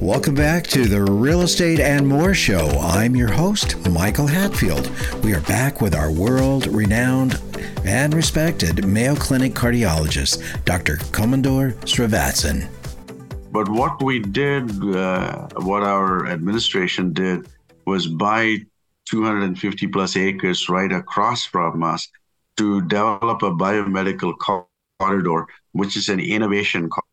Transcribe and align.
Welcome 0.00 0.36
back 0.36 0.64
to 0.68 0.86
the 0.86 1.02
Real 1.02 1.42
Estate 1.42 1.80
and 1.80 2.06
More 2.06 2.32
Show. 2.32 2.68
I'm 2.80 3.16
your 3.16 3.32
host, 3.32 3.84
Michael 3.90 4.28
Hatfield. 4.28 4.88
We 5.24 5.34
are 5.34 5.40
back 5.40 5.80
with 5.80 5.92
our 5.92 6.12
world 6.12 6.68
renowned 6.68 7.42
and 7.84 8.14
respected 8.14 8.86
Mayo 8.86 9.16
Clinic 9.16 9.54
cardiologist, 9.54 10.64
Dr. 10.64 10.98
Komandoor 11.10 11.72
Srivathsan. 11.80 12.68
But 13.50 13.68
what 13.68 14.00
we 14.00 14.20
did, 14.20 14.70
uh, 14.94 15.48
what 15.62 15.82
our 15.82 16.28
administration 16.28 17.12
did, 17.12 17.48
was 17.84 18.06
buy 18.06 18.58
250 19.06 19.88
plus 19.88 20.16
acres 20.16 20.68
right 20.68 20.92
across 20.92 21.44
from 21.44 21.82
us 21.82 22.06
to 22.56 22.82
develop 22.82 23.42
a 23.42 23.50
biomedical 23.50 24.32
corridor, 25.00 25.48
which 25.72 25.96
is 25.96 26.08
an 26.08 26.20
innovation 26.20 26.88
corridor. 26.88 27.07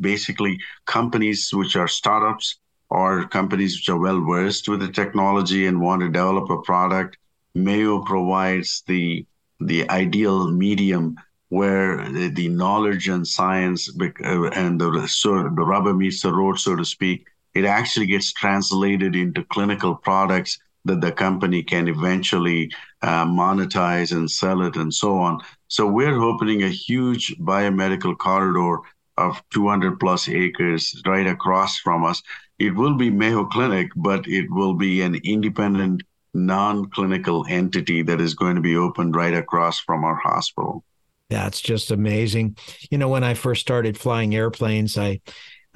Basically, 0.00 0.58
companies 0.86 1.50
which 1.52 1.76
are 1.76 1.88
startups 1.88 2.60
or 2.90 3.26
companies 3.28 3.76
which 3.76 3.88
are 3.88 3.98
well 3.98 4.20
versed 4.24 4.68
with 4.68 4.80
the 4.80 4.88
technology 4.88 5.66
and 5.66 5.80
want 5.80 6.00
to 6.00 6.08
develop 6.08 6.48
a 6.50 6.62
product, 6.62 7.18
Mayo 7.54 8.02
provides 8.04 8.82
the 8.86 9.26
the 9.60 9.90
ideal 9.90 10.50
medium 10.50 11.16
where 11.48 12.08
the, 12.10 12.28
the 12.28 12.48
knowledge 12.48 13.08
and 13.08 13.26
science 13.26 13.90
uh, 14.00 14.44
and 14.50 14.80
the 14.80 15.06
so 15.08 15.42
the 15.42 15.64
rubber 15.64 15.92
meets 15.92 16.22
the 16.22 16.32
road, 16.32 16.58
so 16.58 16.76
to 16.76 16.84
speak. 16.84 17.26
It 17.54 17.64
actually 17.64 18.06
gets 18.06 18.32
translated 18.32 19.16
into 19.16 19.44
clinical 19.44 19.94
products 19.94 20.58
that 20.84 21.00
the 21.00 21.12
company 21.12 21.62
can 21.62 21.88
eventually 21.88 22.70
uh, 23.02 23.26
monetize 23.26 24.12
and 24.12 24.30
sell 24.30 24.62
it 24.62 24.76
and 24.76 24.92
so 24.92 25.18
on. 25.18 25.40
So 25.66 25.86
we're 25.86 26.22
opening 26.22 26.62
a 26.62 26.68
huge 26.68 27.34
biomedical 27.40 28.16
corridor 28.16 28.80
of 29.18 29.42
200 29.50 29.98
plus 30.00 30.28
acres 30.28 31.00
right 31.06 31.26
across 31.26 31.78
from 31.78 32.04
us. 32.04 32.22
It 32.58 32.74
will 32.74 32.94
be 32.94 33.10
Mayo 33.10 33.44
Clinic, 33.44 33.90
but 33.96 34.26
it 34.26 34.50
will 34.50 34.74
be 34.74 35.02
an 35.02 35.16
independent, 35.24 36.02
non 36.34 36.88
clinical 36.90 37.44
entity 37.48 38.02
that 38.02 38.20
is 38.20 38.34
going 38.34 38.56
to 38.56 38.62
be 38.62 38.76
opened 38.76 39.14
right 39.14 39.34
across 39.34 39.80
from 39.80 40.04
our 40.04 40.16
hospital. 40.16 40.84
That's 41.30 41.60
just 41.60 41.90
amazing. 41.90 42.56
You 42.90 42.98
know, 42.98 43.08
when 43.08 43.24
I 43.24 43.34
first 43.34 43.60
started 43.60 43.98
flying 43.98 44.34
airplanes, 44.34 44.96
I 44.96 45.20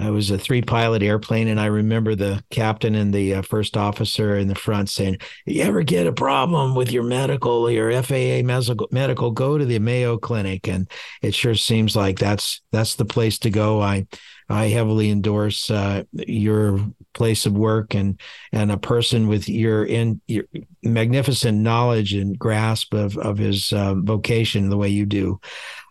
I 0.03 0.11
was 0.11 0.31
a 0.31 0.39
three 0.39 0.62
pilot 0.62 1.03
airplane, 1.03 1.47
and 1.47 1.61
I 1.61 1.67
remember 1.67 2.14
the 2.14 2.42
captain 2.50 2.95
and 2.97 3.14
the 3.14 3.36
uh, 3.36 3.42
first 3.42 3.77
officer 3.77 4.36
in 4.36 4.48
the 4.48 4.55
front 4.55 4.91
saying, 4.91 5.19
"You 5.47 5.62
ever 5.62 5.83
get 5.83 6.08
a 6.08 6.12
problem 6.12 6.75
with 6.75 6.91
your 6.91 7.05
medical, 7.05 7.70
your 7.70 7.91
FAA 8.03 8.42
medical, 8.42 9.30
go 9.30 9.58
to 9.58 9.64
the 9.64 9.78
Mayo 9.78 10.19
Clinic." 10.19 10.67
And 10.67 10.91
it 11.23 11.34
sure 11.34 11.55
seems 11.55 11.95
like 11.95 12.19
that's 12.19 12.61
that's 12.73 12.97
the 12.97 13.05
place 13.05 13.39
to 13.41 13.50
go. 13.50 13.80
I 13.80 14.06
I 14.48 14.67
heavily 14.67 15.11
endorse 15.11 15.70
uh, 15.70 16.03
your 16.12 16.78
place 17.14 17.47
of 17.47 17.53
work 17.53 17.95
and 17.95 18.20
and 18.53 18.73
a 18.73 18.77
person 18.77 19.28
with 19.28 19.48
your 19.48 19.84
in 19.84 20.20
your 20.27 20.45
magnificent 20.83 21.58
knowledge 21.58 22.12
and 22.12 22.39
grasp 22.39 22.92
of 22.92 23.17
of 23.19 23.39
his 23.39 23.73
uh, 23.73 23.95
vocation 23.95 24.69
the 24.69 24.77
way 24.77 24.89
you 24.89 25.06
do. 25.06 25.41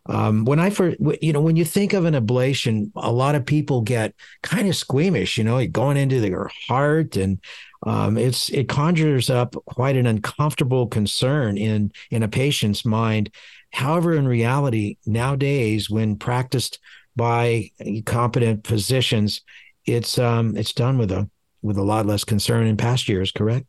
Um, 0.07 0.45
when 0.45 0.59
I 0.59 0.71
first, 0.71 0.97
you 1.21 1.31
know, 1.31 1.41
when 1.41 1.55
you 1.55 1.66
think 1.66 1.94
of 1.94 2.05
an 2.05 2.16
ablation, 2.16 2.91
a 2.95 3.11
lot 3.11 3.35
of 3.35 3.45
people 3.45 3.81
get 3.81 4.16
kind 4.41 4.67
of 4.67 4.75
squeamish, 4.75 5.38
you 5.38 5.43
know, 5.43 5.66
going 5.67 5.97
into 5.97 6.19
their 6.19 6.49
heart 6.67 7.16
and 7.17 7.39
um, 7.83 8.17
it's 8.17 8.49
it 8.49 8.69
conjures 8.69 9.30
up 9.30 9.55
quite 9.66 9.95
an 9.95 10.05
uncomfortable 10.05 10.88
concern 10.88 11.58
in 11.58 11.91
in 12.11 12.23
a 12.23 12.27
patient's 12.27 12.85
mind. 12.85 13.31
However, 13.71 14.13
in 14.13 14.27
reality, 14.27 14.97
nowadays, 15.05 15.89
when 15.89 16.17
practiced 16.17 16.80
by 17.15 17.71
competent 18.05 18.67
physicians, 18.67 19.41
it's 19.86 20.19
um, 20.19 20.55
it's 20.55 20.73
done 20.73 20.97
with 20.97 21.11
a 21.11 21.30
with 21.63 21.77
a 21.77 21.83
lot 21.83 22.05
less 22.05 22.23
concern 22.23 22.67
in 22.67 22.77
past 22.77 23.09
years. 23.09 23.31
Correct? 23.31 23.65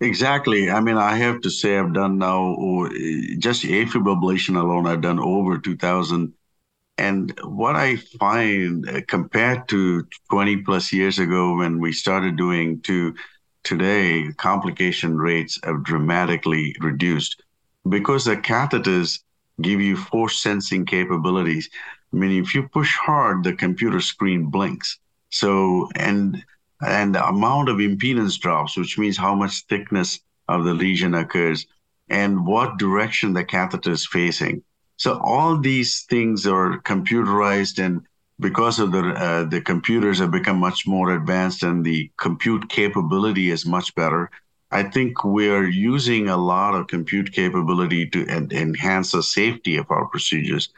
Exactly. 0.00 0.70
I 0.70 0.80
mean, 0.80 0.96
I 0.96 1.16
have 1.16 1.40
to 1.42 1.50
say, 1.50 1.78
I've 1.78 1.94
done 1.94 2.18
now 2.18 2.54
just 3.38 3.62
AFib 3.64 4.04
ablation 4.04 4.60
alone. 4.60 4.86
I've 4.86 5.00
done 5.00 5.18
over 5.18 5.58
2,000. 5.58 6.34
And 6.98 7.38
what 7.44 7.76
I 7.76 7.96
find 7.96 8.88
uh, 8.88 9.00
compared 9.08 9.68
to 9.68 10.06
20 10.30 10.58
plus 10.58 10.92
years 10.92 11.18
ago 11.18 11.56
when 11.56 11.78
we 11.80 11.92
started 11.92 12.36
doing 12.36 12.80
to 12.82 13.14
today, 13.64 14.32
complication 14.36 15.16
rates 15.16 15.58
have 15.64 15.82
dramatically 15.82 16.74
reduced 16.80 17.42
because 17.88 18.24
the 18.24 18.36
catheters 18.36 19.20
give 19.62 19.80
you 19.80 19.96
force 19.96 20.42
sensing 20.42 20.84
capabilities. 20.84 21.68
I 22.12 22.16
mean, 22.16 22.42
if 22.42 22.54
you 22.54 22.68
push 22.68 22.94
hard, 22.96 23.44
the 23.44 23.52
computer 23.54 24.00
screen 24.00 24.46
blinks. 24.50 24.98
So, 25.30 25.88
and 25.96 26.44
and 26.84 27.14
the 27.14 27.26
amount 27.26 27.68
of 27.68 27.78
impedance 27.78 28.38
drops, 28.38 28.76
which 28.76 28.98
means 28.98 29.16
how 29.16 29.34
much 29.34 29.64
thickness 29.68 30.20
of 30.48 30.64
the 30.64 30.74
lesion 30.74 31.14
occurs 31.14 31.66
and 32.08 32.46
what 32.46 32.78
direction 32.78 33.32
the 33.32 33.44
catheter 33.44 33.90
is 33.90 34.06
facing. 34.06 34.62
So 34.96 35.18
all 35.22 35.58
these 35.58 36.02
things 36.02 36.46
are 36.46 36.80
computerized, 36.80 37.84
and 37.84 38.06
because 38.40 38.78
of 38.78 38.92
the 38.92 39.00
uh, 39.00 39.44
the 39.44 39.60
computers 39.60 40.18
have 40.18 40.30
become 40.30 40.58
much 40.58 40.86
more 40.86 41.14
advanced 41.14 41.62
and 41.62 41.84
the 41.84 42.10
compute 42.16 42.68
capability 42.68 43.50
is 43.50 43.66
much 43.66 43.94
better. 43.94 44.30
I 44.70 44.82
think 44.82 45.24
we're 45.24 45.68
using 45.68 46.28
a 46.28 46.36
lot 46.36 46.74
of 46.74 46.88
compute 46.88 47.32
capability 47.32 48.08
to 48.10 48.26
en- 48.26 48.50
enhance 48.50 49.12
the 49.12 49.22
safety 49.22 49.76
of 49.76 49.90
our 49.90 50.06
procedures, 50.06 50.70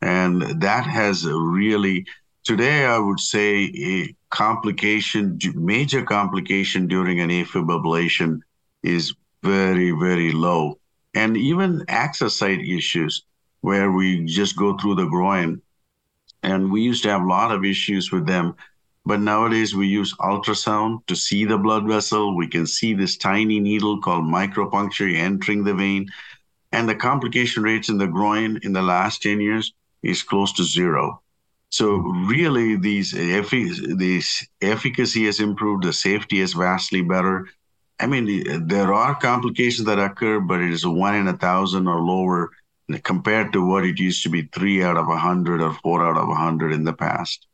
and 0.00 0.42
that 0.60 0.86
has 0.86 1.26
really 1.26 2.06
today 2.48 2.86
I 2.86 2.96
would 2.96 3.20
say 3.20 3.70
a 3.76 4.16
complication, 4.30 5.38
major 5.54 6.02
complication 6.02 6.86
during 6.86 7.20
an 7.20 7.28
AFib 7.28 7.68
ablation 7.68 8.40
is 8.82 9.14
very, 9.42 9.90
very 9.90 10.32
low. 10.32 10.78
And 11.14 11.36
even 11.36 11.84
access 11.88 12.38
site 12.38 12.62
issues 12.62 13.22
where 13.60 13.92
we 13.92 14.24
just 14.24 14.56
go 14.56 14.78
through 14.78 14.94
the 14.94 15.04
groin. 15.04 15.60
And 16.42 16.72
we 16.72 16.80
used 16.80 17.02
to 17.02 17.10
have 17.10 17.20
a 17.20 17.26
lot 17.26 17.52
of 17.52 17.66
issues 17.66 18.10
with 18.10 18.24
them. 18.26 18.54
But 19.04 19.20
nowadays 19.20 19.74
we 19.74 19.86
use 19.86 20.14
ultrasound 20.16 21.04
to 21.08 21.14
see 21.14 21.44
the 21.44 21.58
blood 21.58 21.86
vessel. 21.86 22.34
We 22.34 22.48
can 22.48 22.66
see 22.66 22.94
this 22.94 23.18
tiny 23.18 23.60
needle 23.60 24.00
called 24.00 24.24
micropuncture 24.24 25.14
entering 25.14 25.64
the 25.64 25.74
vein. 25.74 26.08
And 26.72 26.88
the 26.88 26.94
complication 26.94 27.62
rates 27.62 27.90
in 27.90 27.98
the 27.98 28.06
groin 28.06 28.58
in 28.62 28.72
the 28.72 28.80
last 28.80 29.20
10 29.20 29.38
years 29.42 29.74
is 30.02 30.22
close 30.22 30.54
to 30.54 30.64
zero. 30.64 31.20
So 31.70 31.96
really, 31.96 32.76
these 32.76 33.12
these 33.12 34.48
efficacy 34.62 35.26
has 35.26 35.40
improved. 35.40 35.84
The 35.84 35.92
safety 35.92 36.40
is 36.40 36.54
vastly 36.54 37.02
better. 37.02 37.46
I 38.00 38.06
mean, 38.06 38.66
there 38.66 38.94
are 38.94 39.14
complications 39.14 39.86
that 39.86 39.98
occur, 39.98 40.40
but 40.40 40.60
it 40.60 40.70
is 40.70 40.86
one 40.86 41.16
in 41.16 41.28
a 41.28 41.36
thousand 41.36 41.88
or 41.88 42.00
lower 42.00 42.50
compared 43.02 43.52
to 43.52 43.66
what 43.66 43.84
it 43.84 43.98
used 43.98 44.22
to 44.22 44.30
be 44.30 44.42
three 44.42 44.82
out 44.82 44.96
of 44.96 45.08
a 45.08 45.18
hundred 45.18 45.60
or 45.60 45.74
four 45.74 46.06
out 46.06 46.16
of 46.16 46.28
a 46.28 46.34
hundred 46.34 46.72
in 46.72 46.84
the 46.84 46.92
past. 46.92 47.46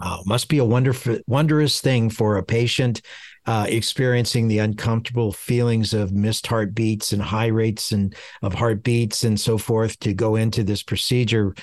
Oh, 0.00 0.22
must 0.26 0.48
be 0.48 0.58
a 0.58 0.64
wonderful, 0.64 1.18
wondrous 1.26 1.80
thing 1.80 2.10
for 2.10 2.36
a 2.36 2.42
patient 2.42 3.02
uh, 3.46 3.66
experiencing 3.68 4.48
the 4.48 4.58
uncomfortable 4.58 5.32
feelings 5.32 5.94
of 5.94 6.12
missed 6.12 6.46
heartbeats 6.46 7.12
and 7.12 7.22
high 7.22 7.46
rates 7.46 7.92
and 7.92 8.14
of 8.42 8.54
heartbeats 8.54 9.24
and 9.24 9.38
so 9.38 9.58
forth 9.58 9.98
to 10.00 10.12
go 10.12 10.36
into 10.36 10.64
this 10.64 10.82
procedure 10.82 11.54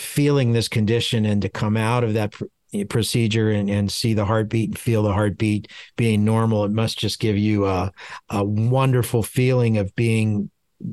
feeling 0.00 0.52
this 0.52 0.68
condition 0.68 1.24
and 1.24 1.42
to 1.42 1.48
come 1.48 1.76
out 1.76 2.04
of 2.04 2.14
that 2.14 2.32
pr- 2.32 2.44
eh, 2.74 2.84
procedure 2.88 3.50
and, 3.50 3.70
and 3.70 3.90
see 3.90 4.14
the 4.14 4.24
heartbeat 4.24 4.70
and 4.70 4.78
feel 4.78 5.02
the 5.02 5.12
heartbeat 5.12 5.68
being 5.96 6.24
normal 6.24 6.64
it 6.64 6.70
must 6.70 6.98
just 6.98 7.20
give 7.20 7.36
you 7.36 7.66
a, 7.66 7.92
a 8.30 8.44
wonderful 8.44 9.22
feeling 9.22 9.78
of 9.78 9.94
being 9.96 10.50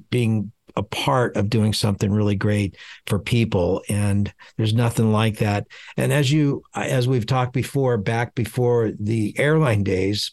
being 0.09 0.51
a 0.75 0.83
part 0.83 1.37
of 1.37 1.49
doing 1.49 1.73
something 1.73 2.11
really 2.11 2.35
great 2.35 2.75
for 3.05 3.17
people. 3.17 3.81
And 3.87 4.33
there's 4.57 4.73
nothing 4.73 5.11
like 5.11 5.37
that. 5.37 5.67
And 5.95 6.11
as 6.11 6.31
you 6.31 6.63
as 6.73 7.07
we've 7.07 7.25
talked 7.25 7.53
before 7.53 7.97
back 7.97 8.35
before 8.35 8.91
the 8.99 9.37
airline 9.39 9.83
days 9.83 10.31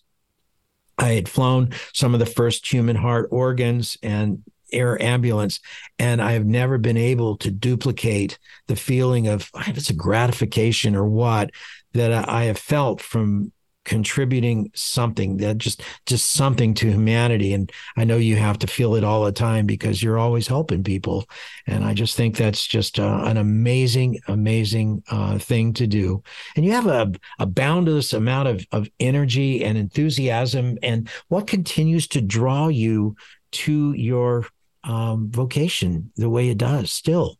I 0.98 1.12
had 1.12 1.28
flown 1.28 1.70
some 1.92 2.14
of 2.14 2.20
the 2.20 2.26
first 2.26 2.70
human 2.70 2.96
heart 2.96 3.28
organs 3.30 3.96
and 4.02 4.42
air 4.72 5.00
ambulance. 5.00 5.60
And 5.98 6.20
I 6.20 6.32
have 6.32 6.46
never 6.46 6.78
been 6.78 6.96
able 6.96 7.36
to 7.38 7.50
duplicate 7.50 8.38
the 8.66 8.76
feeling 8.76 9.28
of 9.28 9.50
it's 9.66 9.90
a 9.90 9.94
gratification 9.94 10.94
or 10.94 11.06
what 11.06 11.50
that 11.92 12.28
I 12.28 12.44
have 12.44 12.58
felt 12.58 13.00
from 13.00 13.52
contributing 13.84 14.70
something 14.74 15.38
that 15.38 15.58
just 15.58 15.82
just 16.06 16.32
something 16.32 16.72
to 16.72 16.88
humanity 16.88 17.52
and 17.52 17.72
i 17.96 18.04
know 18.04 18.16
you 18.16 18.36
have 18.36 18.56
to 18.56 18.66
feel 18.68 18.94
it 18.94 19.02
all 19.02 19.24
the 19.24 19.32
time 19.32 19.66
because 19.66 20.00
you're 20.00 20.18
always 20.18 20.46
helping 20.46 20.84
people 20.84 21.28
and 21.66 21.84
i 21.84 21.92
just 21.92 22.16
think 22.16 22.36
that's 22.36 22.64
just 22.66 23.00
uh, 23.00 23.22
an 23.24 23.36
amazing 23.36 24.18
amazing 24.28 25.02
uh, 25.10 25.36
thing 25.36 25.72
to 25.72 25.86
do 25.86 26.22
and 26.54 26.64
you 26.64 26.70
have 26.70 26.86
a, 26.86 27.10
a 27.40 27.46
boundless 27.46 28.12
amount 28.12 28.46
of, 28.46 28.64
of 28.70 28.88
energy 29.00 29.64
and 29.64 29.76
enthusiasm 29.76 30.78
and 30.82 31.08
what 31.26 31.48
continues 31.48 32.06
to 32.06 32.20
draw 32.20 32.68
you 32.68 33.16
to 33.50 33.92
your 33.94 34.46
um, 34.84 35.30
vocation 35.30 36.12
the 36.16 36.30
way 36.30 36.48
it 36.48 36.58
does 36.58 36.92
still. 36.92 37.38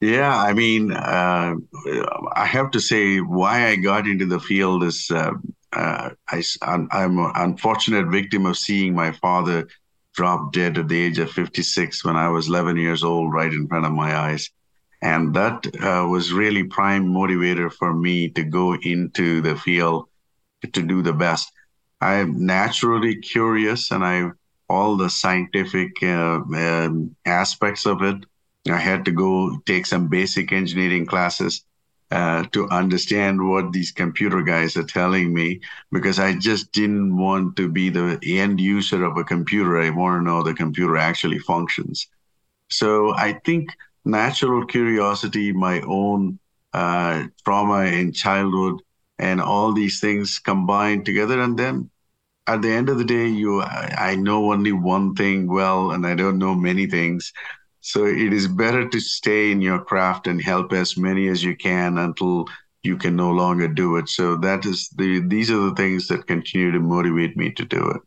Yeah, 0.00 0.36
I 0.36 0.52
mean, 0.52 0.92
uh, 0.92 1.54
I 2.34 2.46
have 2.46 2.70
to 2.72 2.80
say 2.80 3.18
why 3.18 3.68
I 3.68 3.76
got 3.76 4.06
into 4.06 4.26
the 4.26 4.40
field 4.40 4.82
is 4.82 5.10
uh, 5.10 5.32
uh, 5.72 6.10
I, 6.28 6.42
I'm 6.62 7.18
an 7.18 7.32
unfortunate 7.34 8.08
victim 8.08 8.46
of 8.46 8.58
seeing 8.58 8.94
my 8.94 9.12
father 9.12 9.66
drop 10.14 10.52
dead 10.52 10.78
at 10.78 10.88
the 10.88 11.00
age 11.00 11.18
of 11.18 11.30
56 11.30 12.04
when 12.04 12.16
I 12.16 12.28
was 12.28 12.48
11 12.48 12.76
years 12.76 13.02
old, 13.02 13.32
right 13.32 13.52
in 13.52 13.66
front 13.66 13.86
of 13.86 13.92
my 13.92 14.16
eyes. 14.16 14.50
And 15.02 15.34
that 15.34 15.66
uh, 15.82 16.06
was 16.06 16.32
really 16.32 16.64
prime 16.64 17.06
motivator 17.06 17.72
for 17.72 17.92
me 17.92 18.28
to 18.30 18.44
go 18.44 18.74
into 18.74 19.40
the 19.40 19.56
field 19.56 20.08
to 20.72 20.82
do 20.82 21.02
the 21.02 21.12
best. 21.12 21.52
I'm 22.00 22.46
naturally 22.46 23.16
curious 23.16 23.90
and 23.90 24.04
I 24.04 24.30
all 24.68 24.96
the 24.96 25.10
scientific 25.10 25.90
uh, 26.02 26.40
um, 26.56 27.14
aspects 27.26 27.86
of 27.86 28.02
it 28.02 28.24
I 28.70 28.78
had 28.78 29.04
to 29.04 29.12
go 29.12 29.58
take 29.66 29.86
some 29.86 30.08
basic 30.08 30.52
engineering 30.52 31.04
classes 31.06 31.64
uh, 32.10 32.44
to 32.52 32.68
understand 32.70 33.46
what 33.46 33.72
these 33.72 33.92
computer 33.92 34.42
guys 34.42 34.76
are 34.76 34.84
telling 34.84 35.34
me 35.34 35.60
because 35.92 36.18
I 36.18 36.34
just 36.34 36.72
didn't 36.72 37.16
want 37.16 37.56
to 37.56 37.68
be 37.68 37.90
the 37.90 38.18
end 38.24 38.60
user 38.60 39.04
of 39.04 39.18
a 39.18 39.24
computer. 39.24 39.80
I 39.80 39.90
want 39.90 40.20
to 40.20 40.24
know 40.24 40.42
the 40.42 40.54
computer 40.54 40.96
actually 40.96 41.40
functions. 41.40 42.06
So 42.70 43.14
I 43.14 43.34
think 43.44 43.70
natural 44.04 44.64
curiosity, 44.66 45.52
my 45.52 45.80
own 45.82 46.38
uh, 46.72 47.24
trauma 47.44 47.84
in 47.84 48.12
childhood, 48.12 48.80
and 49.18 49.40
all 49.40 49.72
these 49.72 50.00
things 50.00 50.38
combined 50.38 51.04
together, 51.04 51.40
and 51.40 51.58
then 51.58 51.90
at 52.46 52.62
the 52.62 52.70
end 52.70 52.88
of 52.88 52.98
the 52.98 53.04
day, 53.04 53.26
you 53.26 53.62
I 53.62 54.16
know 54.16 54.52
only 54.52 54.72
one 54.72 55.14
thing 55.14 55.46
well, 55.46 55.92
and 55.92 56.06
I 56.06 56.14
don't 56.14 56.38
know 56.38 56.54
many 56.54 56.86
things. 56.86 57.32
So 57.80 58.06
it 58.06 58.32
is 58.32 58.48
better 58.48 58.88
to 58.88 59.00
stay 59.00 59.50
in 59.50 59.60
your 59.60 59.78
craft 59.78 60.26
and 60.26 60.42
help 60.42 60.72
as 60.72 60.96
many 60.96 61.28
as 61.28 61.44
you 61.44 61.56
can 61.56 61.98
until 61.98 62.46
you 62.82 62.96
can 62.96 63.16
no 63.16 63.30
longer 63.30 63.68
do 63.68 63.96
it. 63.96 64.08
So 64.08 64.36
that 64.36 64.66
is 64.66 64.88
the 64.96 65.20
these 65.20 65.50
are 65.50 65.70
the 65.70 65.74
things 65.74 66.06
that 66.08 66.26
continue 66.26 66.70
to 66.72 66.80
motivate 66.80 67.36
me 67.36 67.50
to 67.52 67.64
do 67.64 67.90
it. 67.90 68.00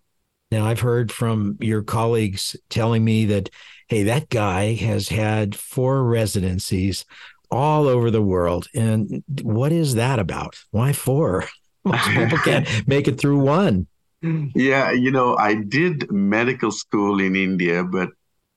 Now 0.51 0.65
I've 0.65 0.79
heard 0.79 1.11
from 1.11 1.57
your 1.59 1.81
colleagues 1.83 2.55
telling 2.69 3.03
me 3.03 3.25
that 3.25 3.49
hey, 3.87 4.03
that 4.03 4.29
guy 4.29 4.73
has 4.73 5.09
had 5.09 5.55
four 5.55 6.03
residencies 6.03 7.05
all 7.49 7.87
over 7.87 8.11
the 8.11 8.21
world. 8.21 8.67
And 8.75 9.23
what 9.41 9.71
is 9.71 9.95
that 9.95 10.19
about? 10.19 10.55
Why 10.71 10.93
four? 10.93 11.45
Most 11.83 12.09
people 12.09 12.37
can't 12.39 12.67
make 12.87 13.07
it 13.07 13.19
through 13.19 13.39
one. 13.39 13.87
Yeah, 14.21 14.91
you 14.91 15.11
know, 15.11 15.35
I 15.37 15.55
did 15.55 16.11
medical 16.11 16.71
school 16.71 17.19
in 17.19 17.35
India, 17.35 17.83
but 17.83 18.09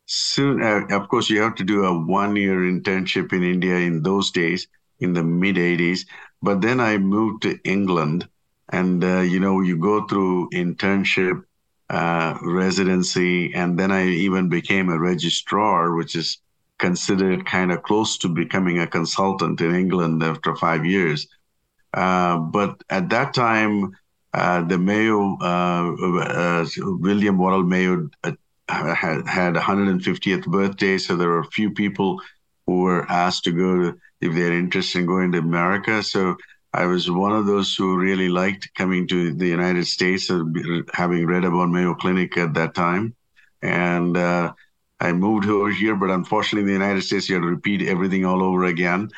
soon, 0.06 0.62
uh, 0.62 0.86
of 0.96 1.08
course, 1.08 1.28
you 1.30 1.40
have 1.42 1.54
to 1.56 1.64
do 1.64 1.84
a 1.84 1.98
one 2.06 2.36
year 2.36 2.60
internship 2.60 3.32
in 3.32 3.42
India 3.42 3.76
in 3.76 4.02
those 4.02 4.30
days, 4.30 4.66
in 5.00 5.12
the 5.12 5.22
mid 5.22 5.58
80s. 5.58 6.06
But 6.42 6.62
then 6.62 6.80
I 6.80 6.96
moved 6.98 7.42
to 7.42 7.58
England, 7.64 8.28
and, 8.70 9.04
uh, 9.04 9.20
you 9.20 9.40
know, 9.40 9.60
you 9.60 9.76
go 9.78 10.06
through 10.06 10.48
internship, 10.50 11.42
uh, 11.90 12.38
residency, 12.42 13.52
and 13.54 13.78
then 13.78 13.92
I 13.92 14.06
even 14.08 14.48
became 14.48 14.88
a 14.88 14.98
registrar, 14.98 15.94
which 15.94 16.16
is 16.16 16.38
considered 16.78 17.44
kind 17.44 17.70
of 17.70 17.82
close 17.82 18.16
to 18.18 18.28
becoming 18.28 18.78
a 18.78 18.86
consultant 18.86 19.60
in 19.60 19.74
England 19.74 20.22
after 20.22 20.56
five 20.56 20.86
years. 20.86 21.28
Uh, 21.92 22.38
but 22.38 22.82
at 22.90 23.08
that 23.10 23.34
time, 23.34 23.96
uh, 24.32 24.62
the 24.62 24.78
Mayo, 24.78 25.36
uh, 25.40 25.94
uh 26.20 26.66
William 26.78 27.38
Worrall 27.38 27.64
Mayo 27.64 28.08
had 28.68 29.26
had 29.26 29.54
150th 29.54 30.46
birthday, 30.46 30.98
so 30.98 31.16
there 31.16 31.28
were 31.28 31.40
a 31.40 31.50
few 31.50 31.70
people 31.72 32.20
who 32.66 32.80
were 32.82 33.10
asked 33.10 33.44
to 33.44 33.52
go 33.52 33.76
to, 33.76 33.98
if 34.20 34.34
they're 34.34 34.52
interested 34.52 35.00
in 35.00 35.06
going 35.06 35.32
to 35.32 35.38
America. 35.38 36.02
So 36.02 36.36
I 36.72 36.86
was 36.86 37.10
one 37.10 37.32
of 37.32 37.46
those 37.46 37.74
who 37.74 37.98
really 37.98 38.28
liked 38.28 38.72
coming 38.74 39.08
to 39.08 39.32
the 39.32 39.48
United 39.48 39.86
States, 39.86 40.30
uh, 40.30 40.44
having 40.92 41.26
read 41.26 41.44
about 41.44 41.70
Mayo 41.70 41.94
Clinic 41.94 42.36
at 42.36 42.54
that 42.54 42.74
time, 42.74 43.16
and 43.62 44.16
uh, 44.16 44.52
I 45.00 45.12
moved 45.12 45.48
over 45.48 45.70
here. 45.70 45.96
But 45.96 46.10
unfortunately, 46.10 46.72
in 46.72 46.78
the 46.78 46.84
United 46.84 47.02
States, 47.02 47.28
you 47.28 47.34
had 47.34 47.42
to 47.42 47.48
repeat 47.48 47.82
everything 47.82 48.24
all 48.24 48.42
over 48.42 48.64
again. 48.64 49.10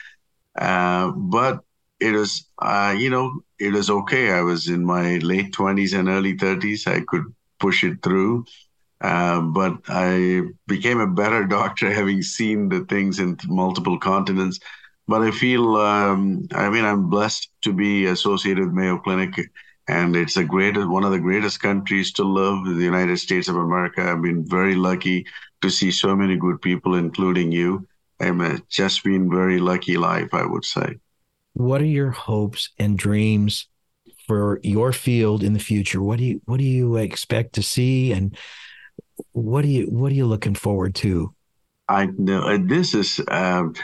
Uh, 0.56 1.10
but 1.10 1.64
it 2.02 2.12
was, 2.12 2.46
uh, 2.58 2.94
you 2.98 3.10
know, 3.10 3.42
it 3.58 3.72
was 3.72 3.88
okay. 3.88 4.32
I 4.32 4.42
was 4.42 4.68
in 4.68 4.84
my 4.84 5.18
late 5.18 5.52
20s 5.52 5.98
and 5.98 6.08
early 6.08 6.36
30s. 6.36 6.86
I 6.86 7.00
could 7.00 7.24
push 7.60 7.84
it 7.84 8.02
through. 8.02 8.44
Uh, 9.00 9.40
but 9.40 9.78
I 9.88 10.42
became 10.66 11.00
a 11.00 11.06
better 11.06 11.44
doctor 11.58 11.90
having 11.92 12.22
seen 12.22 12.68
the 12.68 12.84
things 12.86 13.18
in 13.18 13.36
multiple 13.46 13.98
continents. 13.98 14.58
But 15.08 15.22
I 15.22 15.30
feel, 15.30 15.76
um, 15.76 16.46
I 16.52 16.70
mean, 16.70 16.84
I'm 16.84 17.10
blessed 17.10 17.48
to 17.62 17.72
be 17.72 18.06
associated 18.06 18.64
with 18.64 18.74
Mayo 18.74 18.98
Clinic, 18.98 19.34
and 19.88 20.14
it's 20.14 20.36
a 20.36 20.44
great, 20.44 20.76
one 20.76 21.04
of 21.04 21.10
the 21.10 21.18
greatest 21.18 21.60
countries 21.60 22.12
to 22.12 22.22
live, 22.22 22.64
the 22.64 22.84
United 22.84 23.18
States 23.18 23.48
of 23.48 23.56
America. 23.56 24.02
I've 24.02 24.22
been 24.22 24.48
very 24.48 24.76
lucky 24.76 25.26
to 25.60 25.70
see 25.70 25.90
so 25.90 26.14
many 26.14 26.36
good 26.36 26.62
people, 26.62 26.94
including 26.94 27.50
you. 27.50 27.86
I'm 28.20 28.40
a, 28.40 28.58
just 28.68 29.02
been 29.02 29.28
very 29.28 29.58
lucky 29.58 29.96
life, 29.96 30.32
I 30.32 30.46
would 30.46 30.64
say. 30.64 30.98
What 31.54 31.80
are 31.80 31.86
your 31.86 32.10
hopes 32.10 32.70
and 32.78 32.98
dreams 32.98 33.68
for 34.26 34.60
your 34.62 34.92
field 34.92 35.42
in 35.42 35.52
the 35.52 35.58
future? 35.58 36.02
What 36.02 36.18
do 36.18 36.24
you 36.24 36.40
what 36.46 36.58
do 36.58 36.64
you 36.64 36.96
expect 36.96 37.54
to 37.54 37.62
see 37.62 38.12
and 38.12 38.36
what 39.32 39.64
are 39.64 39.68
you 39.68 39.86
what 39.86 40.12
are 40.12 40.14
you 40.14 40.26
looking 40.26 40.54
forward 40.54 40.94
to? 40.96 41.34
I 41.88 42.06
know 42.06 42.42
uh, 42.42 42.58
this 42.60 42.94
is. 42.94 43.20
Um, 43.28 43.74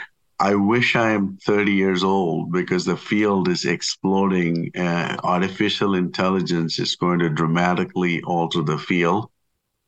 I 0.41 0.55
wish 0.55 0.95
I 0.95 1.11
am 1.11 1.37
30 1.45 1.73
years 1.73 2.01
old 2.01 2.53
because 2.53 2.85
the 2.85 2.95
field 2.95 3.49
is 3.49 3.65
exploding. 3.65 4.71
Uh, 4.73 5.17
artificial 5.21 5.95
intelligence 5.95 6.79
is 6.79 6.95
going 6.95 7.19
to 7.19 7.29
dramatically 7.29 8.21
alter 8.21 8.61
the 8.61 8.77
field. 8.77 9.29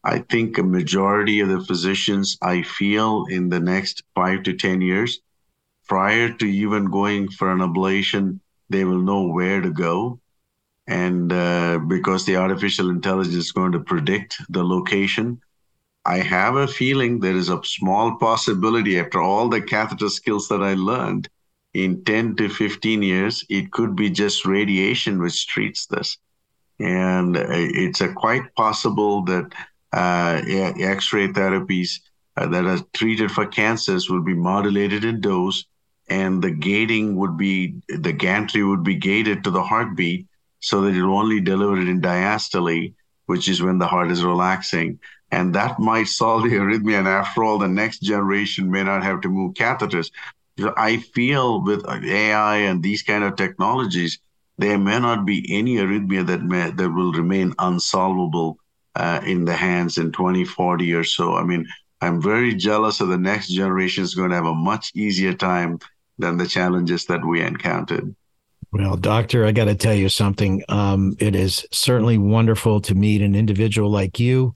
I 0.03 0.19
think 0.19 0.57
a 0.57 0.63
majority 0.63 1.39
of 1.39 1.47
the 1.47 1.63
physicians 1.63 2.37
I 2.41 2.63
feel 2.63 3.25
in 3.29 3.47
the 3.47 3.61
next 3.61 4.03
five 4.13 4.43
to 4.43 4.53
10 4.53 4.81
years, 4.81 5.21
prior 5.91 6.27
to 6.39 6.45
even 6.45 6.85
going 6.99 7.29
for 7.37 7.51
an 7.51 7.59
ablation, 7.59 8.39
they 8.69 8.83
will 8.85 9.03
know 9.09 9.23
where 9.27 9.59
to 9.61 9.71
go. 9.71 10.19
And 10.87 11.31
uh, 11.31 11.79
because 11.95 12.25
the 12.25 12.37
artificial 12.37 12.89
intelligence 12.89 13.35
is 13.35 13.51
going 13.51 13.73
to 13.73 13.87
predict 13.93 14.37
the 14.49 14.63
location 14.63 15.41
i 16.03 16.17
have 16.17 16.55
a 16.55 16.67
feeling 16.67 17.19
there 17.19 17.35
is 17.35 17.49
a 17.49 17.63
small 17.63 18.15
possibility 18.15 18.93
after 18.99 19.21
all 19.21 19.47
the 19.47 19.61
catheter 19.61 20.09
skills 20.09 20.47
that 20.47 20.63
i 20.63 20.73
learned 20.73 21.29
in 21.73 22.03
10 22.03 22.35
to 22.35 22.49
15 22.49 23.01
years 23.01 23.45
it 23.49 23.71
could 23.71 23.95
be 23.95 24.09
just 24.09 24.45
radiation 24.45 25.21
which 25.21 25.47
treats 25.47 25.85
this. 25.85 26.17
And 26.79 27.37
uh, 27.37 27.45
it's 27.49 28.01
quite 28.15 28.53
possible 28.55 29.23
that 29.25 29.53
uh, 29.93 30.41
x-ray 30.45 31.27
therapies 31.29 31.99
uh, 32.37 32.47
that 32.47 32.65
are 32.65 32.79
treated 32.93 33.31
for 33.31 33.45
cancers 33.45 34.09
will 34.09 34.23
be 34.23 34.33
modulated 34.33 35.05
in 35.05 35.21
dose 35.21 35.65
and 36.11 36.41
the 36.41 36.51
gating 36.51 37.15
would 37.15 37.37
be 37.37 37.81
the 37.87 38.11
gantry 38.11 38.63
would 38.63 38.83
be 38.83 38.95
gated 38.95 39.45
to 39.45 39.49
the 39.49 39.63
heartbeat 39.63 40.27
so 40.59 40.81
that 40.81 40.93
it 40.93 41.01
only 41.01 41.39
deliver 41.39 41.79
it 41.79 41.87
in 41.87 42.01
diastole, 42.01 42.93
which 43.27 43.47
is 43.47 43.61
when 43.61 43.79
the 43.79 43.87
heart 43.87 44.11
is 44.11 44.21
relaxing. 44.21 44.99
And 45.31 45.55
that 45.55 45.79
might 45.79 46.09
solve 46.09 46.43
the 46.43 46.49
arrhythmia. 46.61 46.99
And 46.99 47.07
after 47.07 47.45
all, 47.45 47.57
the 47.57 47.69
next 47.69 47.99
generation 47.99 48.69
may 48.69 48.83
not 48.83 49.03
have 49.03 49.21
to 49.21 49.29
move 49.29 49.53
catheters. 49.53 50.11
I 50.75 50.97
feel 50.97 51.63
with 51.63 51.87
AI 51.87 52.57
and 52.57 52.83
these 52.83 53.03
kind 53.03 53.23
of 53.23 53.37
technologies, 53.37 54.19
there 54.57 54.77
may 54.77 54.99
not 54.99 55.25
be 55.25 55.45
any 55.49 55.77
arrhythmia 55.77 56.27
that 56.27 56.43
may, 56.43 56.71
that 56.71 56.89
will 56.89 57.13
remain 57.13 57.53
unsolvable 57.57 58.57
uh, 58.95 59.21
in 59.25 59.45
the 59.45 59.55
hands 59.55 59.97
in 59.97 60.11
2040 60.11 60.93
or 60.93 61.05
so. 61.05 61.35
I 61.35 61.45
mean, 61.45 61.65
I'm 62.01 62.21
very 62.21 62.53
jealous 62.53 62.99
of 62.99 63.07
the 63.07 63.17
next 63.17 63.47
generation 63.47 64.03
is 64.03 64.13
going 64.13 64.31
to 64.31 64.35
have 64.35 64.45
a 64.45 64.53
much 64.53 64.91
easier 64.93 65.33
time 65.33 65.79
than 66.21 66.37
the 66.37 66.47
challenges 66.47 67.05
that 67.05 67.25
we 67.25 67.41
encountered. 67.41 68.15
Well, 68.71 68.95
doctor, 68.95 69.45
I 69.45 69.51
got 69.51 69.65
to 69.65 69.75
tell 69.75 69.93
you 69.93 70.07
something. 70.07 70.63
Um, 70.69 71.15
it 71.19 71.35
is 71.35 71.65
certainly 71.71 72.17
wonderful 72.17 72.79
to 72.81 72.95
meet 72.95 73.21
an 73.21 73.35
individual 73.35 73.91
like 73.91 74.19
you. 74.19 74.53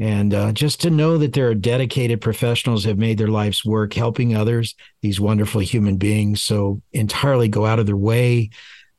And 0.00 0.34
uh, 0.34 0.52
just 0.52 0.80
to 0.80 0.90
know 0.90 1.18
that 1.18 1.34
there 1.34 1.48
are 1.50 1.54
dedicated 1.54 2.20
professionals 2.20 2.82
have 2.84 2.98
made 2.98 3.16
their 3.16 3.28
life's 3.28 3.64
work 3.64 3.94
helping 3.94 4.34
others, 4.34 4.74
these 5.02 5.20
wonderful 5.20 5.60
human 5.60 5.98
beings, 5.98 6.42
so 6.42 6.82
entirely 6.92 7.46
go 7.46 7.64
out 7.64 7.78
of 7.78 7.86
their 7.86 7.96
way 7.96 8.50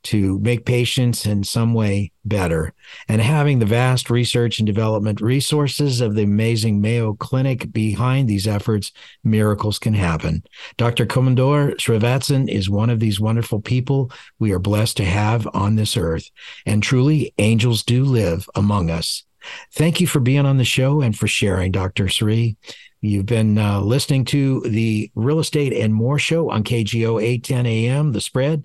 to 0.06 0.40
make 0.40 0.66
patients 0.66 1.26
in 1.26 1.44
some 1.44 1.74
way 1.74 2.12
better. 2.24 2.74
And 3.08 3.22
having 3.22 3.60
the 3.60 3.66
vast 3.66 4.10
research 4.10 4.60
and 4.60 4.66
development 4.66 5.20
resources 5.20 6.00
of 6.00 6.16
the 6.16 6.24
amazing 6.24 6.80
Mayo 6.80 7.14
Clinic 7.14 7.72
behind 7.74 8.28
these 8.30 8.48
efforts, 8.48 8.92
miracles 9.24 9.80
can 9.80 9.94
happen. 9.94 10.44
Dr. 10.78 11.06
Komandoor 11.06 11.76
Srivathsan 11.78 12.50
is 12.50 12.70
one 12.70 12.90
of 12.90 13.00
these 13.00 13.20
wonderful 13.20 13.62
people 13.62 14.12
we 14.38 14.52
are 14.52 14.60
blessed 14.60 14.98
to 14.98 15.06
have 15.06 15.48
on 15.54 15.76
this 15.76 15.98
earth. 15.98 16.30
And 16.66 16.84
truly, 16.84 17.34
angels 17.40 17.84
do 17.84 18.04
live 18.04 18.48
among 18.56 18.92
us. 18.92 19.24
Thank 19.74 20.00
you 20.00 20.08
for 20.08 20.20
being 20.20 20.46
on 20.46 20.58
the 20.58 20.64
show 20.64 21.02
and 21.02 21.18
for 21.18 21.28
sharing, 21.28 21.72
Dr. 21.72 22.10
Sri. 22.10 22.58
You've 23.02 23.28
been 23.28 23.58
uh, 23.58 23.82
listening 23.82 24.26
to 24.26 24.62
the 24.62 25.12
Real 25.14 25.40
Estate 25.40 25.74
and 25.74 25.94
More 25.94 26.18
Show 26.18 26.50
on 26.50 26.64
KGO 26.64 27.22
810 27.22 27.66
AM, 27.66 28.12
The 28.14 28.22
Spread. 28.22 28.64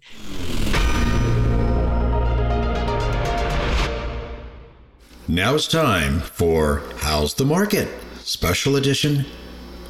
Now 5.30 5.54
it's 5.54 5.68
time 5.68 6.18
for 6.18 6.82
How's 6.96 7.34
the 7.34 7.44
Market? 7.44 7.88
Special 8.18 8.74
Edition 8.74 9.26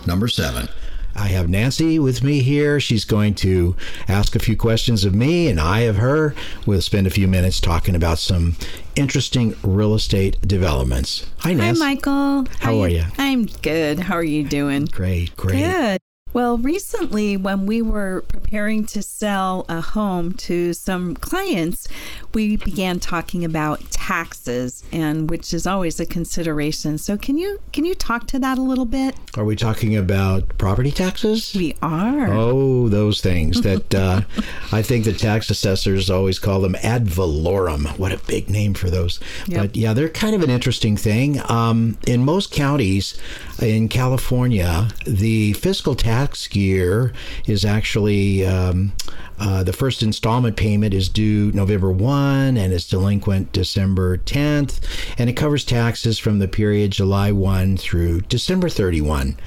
number 0.06 0.28
seven. 0.28 0.68
I 1.14 1.28
have 1.28 1.48
Nancy 1.48 1.98
with 1.98 2.22
me 2.22 2.40
here. 2.40 2.78
She's 2.78 3.06
going 3.06 3.34
to 3.36 3.74
ask 4.06 4.36
a 4.36 4.38
few 4.38 4.54
questions 4.54 5.06
of 5.06 5.14
me 5.14 5.48
and 5.48 5.58
I 5.58 5.80
of 5.80 5.96
her. 5.96 6.34
We'll 6.66 6.82
spend 6.82 7.06
a 7.06 7.10
few 7.10 7.26
minutes 7.26 7.58
talking 7.58 7.94
about 7.94 8.18
some 8.18 8.56
interesting 8.96 9.56
real 9.62 9.94
estate 9.94 10.36
developments. 10.46 11.26
Hi, 11.38 11.54
Nancy. 11.54 11.80
Hi, 11.80 11.88
Michael. 11.94 12.44
How, 12.58 12.72
How 12.74 12.80
are 12.80 12.88
you? 12.88 13.04
I'm 13.16 13.46
good. 13.46 13.98
How 13.98 14.16
are 14.16 14.22
you 14.22 14.44
doing? 14.44 14.84
Great, 14.84 15.34
great. 15.38 15.56
Good. 15.64 16.00
Well, 16.32 16.58
recently, 16.58 17.36
when 17.36 17.66
we 17.66 17.82
were 17.82 18.22
preparing 18.28 18.86
to 18.86 19.02
sell 19.02 19.64
a 19.68 19.80
home 19.80 20.32
to 20.34 20.72
some 20.74 21.16
clients, 21.16 21.88
we 22.34 22.56
began 22.56 23.00
talking 23.00 23.44
about 23.44 23.80
taxes, 23.90 24.82
and 24.92 25.30
which 25.30 25.52
is 25.52 25.66
always 25.66 26.00
a 26.00 26.06
consideration. 26.06 26.98
So, 26.98 27.16
can 27.16 27.38
you 27.38 27.60
can 27.72 27.84
you 27.84 27.94
talk 27.94 28.26
to 28.28 28.38
that 28.38 28.58
a 28.58 28.62
little 28.62 28.84
bit? 28.84 29.16
Are 29.36 29.44
we 29.44 29.56
talking 29.56 29.96
about 29.96 30.56
property 30.58 30.90
taxes? 30.90 31.54
We 31.54 31.76
are. 31.82 32.28
Oh, 32.32 32.88
those 32.88 33.20
things 33.20 33.60
that 33.62 33.94
uh, 33.94 34.22
I 34.72 34.82
think 34.82 35.04
the 35.04 35.12
tax 35.12 35.50
assessors 35.50 36.10
always 36.10 36.38
call 36.38 36.60
them 36.60 36.76
ad 36.82 37.06
valorem. 37.06 37.86
What 37.98 38.12
a 38.12 38.18
big 38.18 38.48
name 38.50 38.74
for 38.74 38.90
those! 38.90 39.20
Yep. 39.46 39.60
But 39.60 39.76
yeah, 39.76 39.92
they're 39.92 40.08
kind 40.08 40.34
of 40.34 40.42
an 40.42 40.50
interesting 40.50 40.96
thing. 40.96 41.40
Um, 41.50 41.98
in 42.06 42.24
most 42.24 42.52
counties 42.52 43.18
in 43.60 43.88
California, 43.88 44.88
the 45.06 45.54
fiscal 45.54 45.94
tax 45.94 46.10
tax 46.20 46.54
year 46.54 47.12
is 47.46 47.64
actually 47.64 48.44
um, 48.46 48.92
uh, 49.40 49.62
the 49.62 49.72
first 49.72 50.02
installment 50.02 50.54
payment 50.56 50.92
is 50.92 51.08
due 51.08 51.50
November 51.52 51.90
1 51.90 52.58
and 52.58 52.72
is 52.72 52.86
delinquent 52.86 53.52
December 53.52 54.18
10th, 54.18 54.80
and 55.18 55.30
it 55.30 55.32
covers 55.32 55.64
taxes 55.64 56.18
from 56.18 56.38
the 56.38 56.48
period 56.48 56.90
July 56.90 57.32
1 57.32 57.78
through 57.78 58.20
December 58.22 58.68
31. 58.68 59.38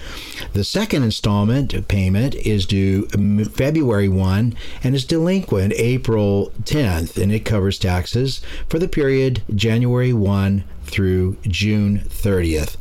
The 0.53 0.63
second 0.63 1.03
installment 1.03 1.87
payment 1.87 2.33
is 2.35 2.65
due 2.65 3.05
February 3.45 4.09
1 4.09 4.55
and 4.83 4.95
is 4.95 5.05
delinquent 5.05 5.73
April 5.77 6.51
10th, 6.63 7.21
and 7.21 7.31
it 7.31 7.45
covers 7.45 7.77
taxes 7.77 8.41
for 8.67 8.79
the 8.79 8.87
period 8.87 9.43
January 9.53 10.11
1 10.11 10.63
through 10.93 11.35
June 11.41 11.99
30th. 12.07 12.77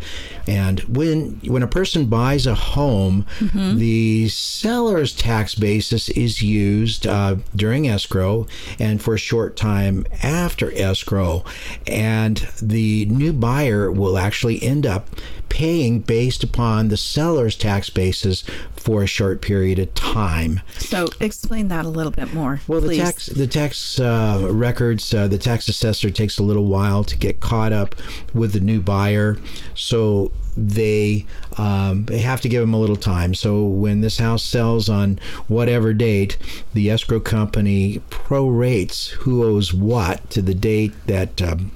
And 0.46 0.80
when 0.80 1.40
when 1.46 1.62
a 1.62 1.68
person 1.68 2.06
buys 2.06 2.46
a 2.46 2.54
home, 2.54 3.24
mm-hmm. 3.38 3.78
the 3.78 4.28
seller's 4.28 5.14
tax 5.14 5.54
basis 5.54 6.08
is 6.10 6.42
used 6.42 7.06
uh, 7.06 7.36
during 7.54 7.88
escrow 7.88 8.46
and 8.78 9.00
for 9.00 9.14
a 9.14 9.18
short 9.18 9.56
time 9.56 10.04
after 10.22 10.72
escrow, 10.74 11.44
and 11.86 12.38
the 12.60 13.06
new 13.06 13.32
buyer 13.32 13.90
will 13.90 14.18
actually 14.18 14.62
end 14.62 14.84
up 14.84 15.08
paying 15.52 16.00
based 16.00 16.42
upon 16.42 16.88
the 16.88 16.96
seller's 16.96 17.56
tax 17.56 17.90
basis 17.90 18.42
for 18.74 19.02
a 19.02 19.06
short 19.06 19.42
period 19.42 19.78
of 19.78 19.92
time. 19.92 20.62
So 20.78 21.08
explain 21.20 21.68
that 21.68 21.84
a 21.84 21.90
little 21.90 22.10
bit 22.10 22.32
more. 22.32 22.62
Well, 22.66 22.80
please. 22.80 22.96
the 22.96 23.04
tax 23.04 23.26
the 23.26 23.46
tax 23.46 24.00
uh, 24.00 24.48
records, 24.50 25.12
uh, 25.12 25.28
the 25.28 25.36
tax 25.36 25.68
assessor 25.68 26.08
takes 26.08 26.38
a 26.38 26.42
little 26.42 26.64
while 26.64 27.04
to 27.04 27.18
get 27.18 27.40
caught 27.40 27.70
up 27.70 27.94
with 28.32 28.54
the 28.54 28.60
new 28.60 28.80
buyer, 28.80 29.36
so 29.74 30.32
they 30.56 31.26
um, 31.58 32.06
they 32.06 32.20
have 32.20 32.40
to 32.40 32.48
give 32.48 32.62
them 32.62 32.72
a 32.72 32.80
little 32.80 32.96
time. 32.96 33.34
So 33.34 33.62
when 33.62 34.00
this 34.00 34.16
house 34.16 34.42
sells 34.42 34.88
on 34.88 35.20
whatever 35.48 35.92
date, 35.92 36.38
the 36.72 36.88
escrow 36.88 37.20
company 37.20 38.00
prorates 38.08 39.10
who 39.10 39.44
owes 39.44 39.74
what 39.74 40.30
to 40.30 40.40
the 40.40 40.54
date 40.54 40.94
that. 41.08 41.42
Um, 41.42 41.72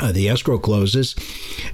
uh, 0.00 0.12
the 0.12 0.28
escrow 0.28 0.58
closes, 0.58 1.14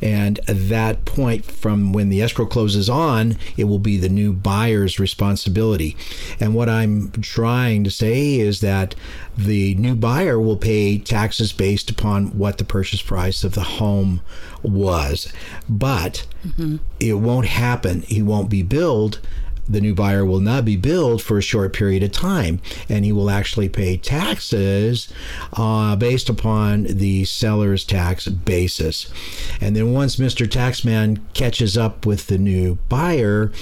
and 0.02 0.37
that 0.47 1.04
point 1.04 1.45
from 1.45 1.92
when 1.92 2.09
the 2.09 2.23
escrow 2.23 2.47
closes 2.47 2.90
on, 2.90 3.37
it 3.56 3.64
will 3.64 3.78
be 3.78 3.97
the 3.97 4.09
new 4.09 4.33
buyer's 4.33 4.99
responsibility. 4.99 5.97
And 6.40 6.54
what 6.54 6.68
I'm 6.68 7.11
trying 7.12 7.85
to 7.85 7.90
say 7.90 8.35
is 8.35 8.61
that 8.61 8.95
the 9.37 9.75
new 9.76 9.95
buyer 9.95 10.40
will 10.40 10.56
pay 10.56 10.99
taxes 10.99 11.52
based 11.52 11.90
upon 11.90 12.38
what 12.38 12.59
the 12.59 12.64
purchase 12.64 13.02
price 13.02 13.45
of 13.45 13.54
the 13.54 13.62
home 13.62 14.21
was, 14.62 15.33
but 15.68 16.26
mm-hmm. 16.45 16.76
it 16.99 17.14
won't 17.14 17.47
happen. 17.47 18.02
He 18.02 18.23
won't 18.23 18.50
be 18.50 18.62
billed 18.62 19.21
the 19.68 19.80
new 19.80 19.94
buyer 19.94 20.25
will 20.25 20.40
not 20.40 20.64
be 20.64 20.76
billed 20.76 21.23
for 21.23 21.38
a 21.38 21.42
short 21.42 21.73
period 21.73 22.02
of 22.02 22.12
time, 22.12 22.61
and 22.88 23.04
he 23.04 23.12
will 23.12 23.30
actually 23.30 23.68
pay 23.68 23.96
taxes 23.96 25.12
uh, 25.54 25.96
based 25.96 26.28
upon 26.28 26.85
the 26.85 27.25
seller's 27.25 27.85
tax 27.85 28.28
basis. 28.28 29.11
And 29.61 29.75
then 29.75 29.92
once 29.92 30.16
Mr. 30.16 30.46
Taxman 30.46 31.20
catches 31.35 31.76
up 31.76 32.06
with 32.06 32.26
the 32.26 32.38
new 32.38 32.78
buyer, 32.88 33.52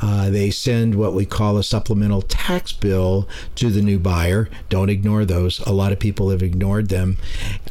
uh, 0.00 0.30
they 0.30 0.50
send 0.50 0.94
what 0.94 1.14
we 1.14 1.24
call 1.24 1.56
a 1.56 1.62
supplemental 1.62 2.22
tax 2.22 2.72
bill 2.72 3.28
to 3.54 3.70
the 3.70 3.82
new 3.82 3.98
buyer. 3.98 4.48
Don't 4.68 4.90
ignore 4.90 5.24
those. 5.24 5.60
A 5.60 5.72
lot 5.72 5.92
of 5.92 5.98
people 5.98 6.30
have 6.30 6.42
ignored 6.42 6.88
them. 6.88 7.18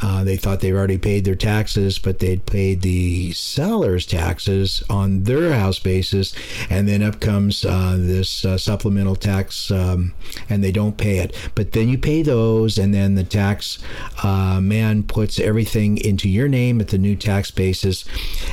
Uh, 0.01 0.24
they 0.24 0.38
thought 0.38 0.62
they 0.62 0.71
already 0.71 0.98
paid 0.98 1.25
their 1.25 1.36
taxes, 1.36 2.00
but 2.00 2.19
they'd 2.19 2.45
paid 2.45 2.81
the 2.81 3.31
seller's 3.33 4.05
taxes 4.05 4.83
on 4.89 5.24
their 5.24 5.53
house 5.53 5.79
basis, 5.79 6.33
and 6.69 6.88
then 6.88 7.01
up 7.01 7.19
comes 7.19 7.65
uh, 7.65 7.80
uh, 7.81 7.97
this 7.97 8.45
uh, 8.45 8.57
supplemental 8.57 9.15
tax 9.15 9.71
um, 9.71 10.13
and 10.50 10.63
they 10.63 10.71
don't 10.71 10.97
pay 10.97 11.17
it. 11.17 11.35
But 11.55 11.71
then 11.71 11.89
you 11.89 11.97
pay 11.97 12.21
those, 12.21 12.77
and 12.77 12.93
then 12.93 13.15
the 13.15 13.23
tax 13.23 13.79
uh, 14.23 14.61
man 14.61 15.01
puts 15.03 15.39
everything 15.39 15.97
into 15.97 16.29
your 16.29 16.47
name 16.47 16.79
at 16.79 16.89
the 16.89 17.00
new 17.00 17.15
tax 17.15 17.50
basis. 17.50 18.05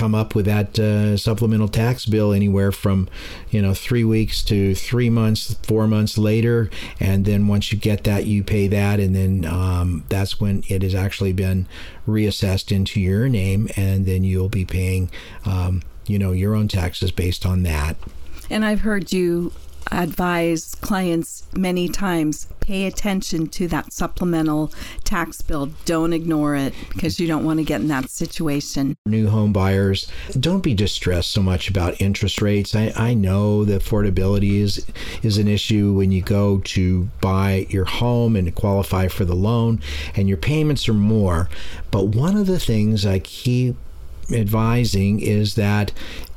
come 0.04 0.14
up 0.14 0.36
with 0.36 0.46
that 0.46 0.78
uh, 0.78 1.16
supplemental 1.16 1.70
tax 1.70 2.06
bill 2.06 2.34
anywhere 2.34 2.74
from 2.74 3.08
you 3.52 3.62
know 3.62 3.74
three 3.74 4.04
weeks 4.04 4.44
to 4.44 4.76
three 4.76 5.10
months 5.10 5.54
four 5.64 5.88
months 5.88 6.18
later. 6.18 6.70
And 7.00 7.24
then 7.24 7.48
once 7.48 7.72
you 7.72 7.80
get 7.80 8.04
that 8.04 8.26
you 8.26 8.44
pay 8.44 8.68
that. 8.68 9.00
And 9.00 9.16
then 9.16 9.46
um, 9.46 10.04
that's 10.10 10.42
when 10.42 10.66
it 10.68 10.82
has 10.82 10.94
actually 10.94 11.32
been 11.32 11.68
reassessed 12.06 12.70
into 12.70 13.00
your 13.00 13.30
name. 13.30 13.70
And 13.78 14.06
then 14.06 14.26
you'll 14.26 14.50
be 14.50 14.66
paying 14.66 15.10
um, 15.46 15.82
you 16.06 16.20
know 16.20 16.34
your 16.34 16.54
own 16.54 16.68
taxes 16.68 17.12
based 17.12 17.46
on 17.46 17.64
that. 17.64 17.96
And 18.50 18.66
I've 18.66 18.82
heard 18.82 19.14
you 19.14 19.54
advise 19.92 20.76
clients 20.76 21.44
many 21.54 21.88
times 21.88 22.48
pay 22.60 22.86
attention 22.86 23.48
to 23.48 23.68
that 23.68 23.92
supplemental 23.92 24.72
tax 25.04 25.42
bill. 25.42 25.72
Don't 25.86 26.14
ignore 26.14 26.56
it 26.56 26.74
because 26.94 27.20
you 27.20 27.28
don't 27.28 27.44
want 27.44 27.60
to 27.60 27.64
get 27.64 27.82
in 27.82 27.88
that 27.90 28.10
situation. 28.10 28.96
New 29.06 29.30
home 29.30 29.52
buyers, 29.52 30.08
don't 30.40 30.64
be 30.64 30.74
distressed 30.74 31.32
so 31.32 31.42
much 31.42 31.70
about 31.70 32.02
interest 32.02 32.42
rates. 32.42 32.76
I, 32.76 32.94
I 32.96 33.14
know 33.14 33.66
that 33.66 33.82
affordability 33.82 34.62
is 34.62 34.86
is 35.22 35.38
an 35.38 35.48
issue 35.48 35.94
when 35.94 36.12
you 36.12 36.22
go 36.22 36.60
to 36.60 37.10
buy 37.22 37.68
your 37.70 37.86
home 37.86 38.36
and 38.36 38.54
qualify 38.56 39.08
for 39.08 39.26
the 39.26 39.36
loan 39.36 39.82
and 40.16 40.28
your 40.28 40.38
payments 40.38 40.88
are 40.88 40.94
more. 40.94 41.50
But 41.92 42.08
one 42.08 42.38
of 42.38 42.48
the 42.48 42.60
things 42.60 43.06
I 43.06 43.20
keep 43.20 43.76
advising 44.32 45.20
is 45.20 45.56
that 45.56 45.92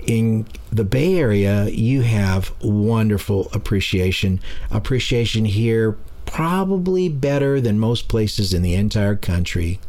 in 0.07 0.47
the 0.71 0.85
Bay 0.85 1.17
Area, 1.17 1.67
you 1.69 2.03
have 2.03 2.53
wonderful 2.63 3.49
appreciation. 3.53 4.41
Appreciation 4.71 5.45
here, 5.45 5.97
probably 6.25 7.09
better 7.09 7.61
than 7.61 7.79
most 7.79 8.09
places 8.09 8.53
in 8.53 8.63
the 8.63 8.75
entire 8.75 9.17
country. 9.17 9.81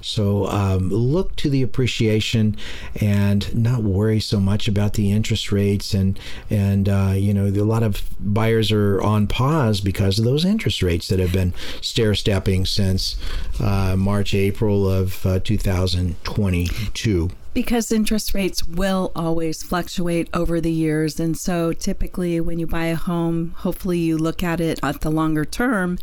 So 0.00 0.46
um, 0.46 0.88
look 0.90 1.36
to 1.36 1.50
the 1.50 1.62
appreciation 1.62 2.56
and 3.00 3.54
not 3.54 3.82
worry 3.82 4.20
so 4.20 4.40
much 4.40 4.68
about 4.68 4.94
the 4.94 5.12
interest 5.12 5.52
rates 5.52 5.94
and 5.94 6.18
and 6.50 6.88
uh, 6.88 7.14
you 7.16 7.32
know 7.32 7.46
a 7.46 7.64
lot 7.64 7.82
of 7.82 8.02
buyers 8.20 8.72
are 8.72 9.00
on 9.00 9.26
pause 9.28 9.80
because 9.80 10.18
of 10.18 10.24
those 10.24 10.44
interest 10.44 10.82
rates 10.82 11.08
that 11.08 11.20
have 11.20 11.32
been 11.32 11.54
stair 11.80 12.14
stepping 12.14 12.66
since 12.66 13.16
uh, 13.60 13.94
March 13.96 14.34
April 14.34 14.90
of 14.90 15.24
uh, 15.24 15.38
2022 15.40 17.30
because 17.54 17.92
interest 17.92 18.34
rates 18.34 18.66
will 18.66 19.12
always 19.14 19.62
fluctuate 19.62 20.28
over 20.32 20.60
the 20.60 20.72
years. 20.72 21.20
And 21.20 21.36
so 21.36 21.72
typically 21.72 22.40
when 22.40 22.58
you 22.58 22.66
buy 22.66 22.86
a 22.86 22.96
home 22.96 23.54
hopefully 23.58 23.98
you 23.98 24.16
look 24.16 24.42
at 24.42 24.60
it 24.60 24.80
at 24.82 25.00
the 25.00 25.10
longer 25.10 25.44
term 25.44 25.98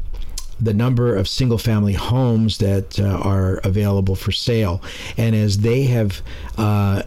the 0.61 0.73
number 0.73 1.16
of 1.16 1.27
single 1.27 1.59
family 1.59 1.95
homes 1.95 2.59
that 2.59 3.01
uh, 3.01 3.05
are 3.05 3.57
available 3.64 4.14
for 4.14 4.31
sale. 4.31 4.81
And 5.16 5.35
as 5.35 5.59
they 5.59 5.85
have 5.85 6.23
uh, 6.57 7.03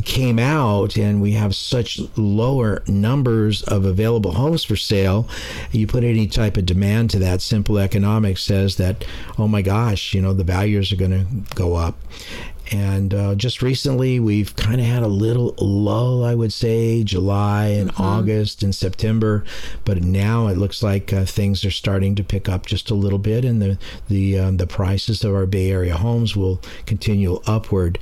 came 0.00 0.38
out 0.38 0.96
and 0.96 1.20
we 1.20 1.32
have 1.32 1.54
such 1.54 2.00
lower 2.16 2.82
numbers 2.86 3.62
of 3.64 3.84
available 3.84 4.32
homes 4.32 4.64
for 4.64 4.76
sale, 4.76 5.28
you 5.72 5.86
put 5.86 6.04
any 6.04 6.26
type 6.26 6.56
of 6.56 6.66
demand 6.66 7.10
to 7.10 7.18
that, 7.18 7.40
simple 7.40 7.78
economics 7.78 8.42
says 8.42 8.76
that, 8.76 9.04
oh 9.38 9.48
my 9.48 9.62
gosh, 9.62 10.14
you 10.14 10.22
know, 10.22 10.32
the 10.32 10.44
values 10.44 10.92
are 10.92 10.96
going 10.96 11.10
to 11.10 11.54
go 11.54 11.74
up. 11.74 11.96
And 12.70 13.12
uh, 13.12 13.34
just 13.34 13.62
recently, 13.62 14.20
we've 14.20 14.54
kind 14.54 14.80
of 14.80 14.86
had 14.86 15.02
a 15.02 15.08
little 15.08 15.54
lull, 15.58 16.24
I 16.24 16.34
would 16.34 16.52
say, 16.52 17.02
July 17.02 17.66
and 17.66 17.90
mm-hmm. 17.90 18.02
August 18.02 18.62
and 18.62 18.74
September. 18.74 19.44
But 19.84 20.02
now 20.02 20.46
it 20.46 20.56
looks 20.56 20.82
like 20.82 21.12
uh, 21.12 21.24
things 21.24 21.64
are 21.64 21.70
starting 21.70 22.14
to 22.14 22.24
pick 22.24 22.48
up 22.48 22.66
just 22.66 22.90
a 22.90 22.94
little 22.94 23.18
bit, 23.18 23.44
and 23.44 23.60
the 23.60 23.78
the 24.08 24.38
um, 24.38 24.56
the 24.58 24.66
prices 24.66 25.24
of 25.24 25.34
our 25.34 25.46
Bay 25.46 25.70
Area 25.70 25.96
homes 25.96 26.36
will 26.36 26.60
continue 26.86 27.40
upward. 27.46 27.98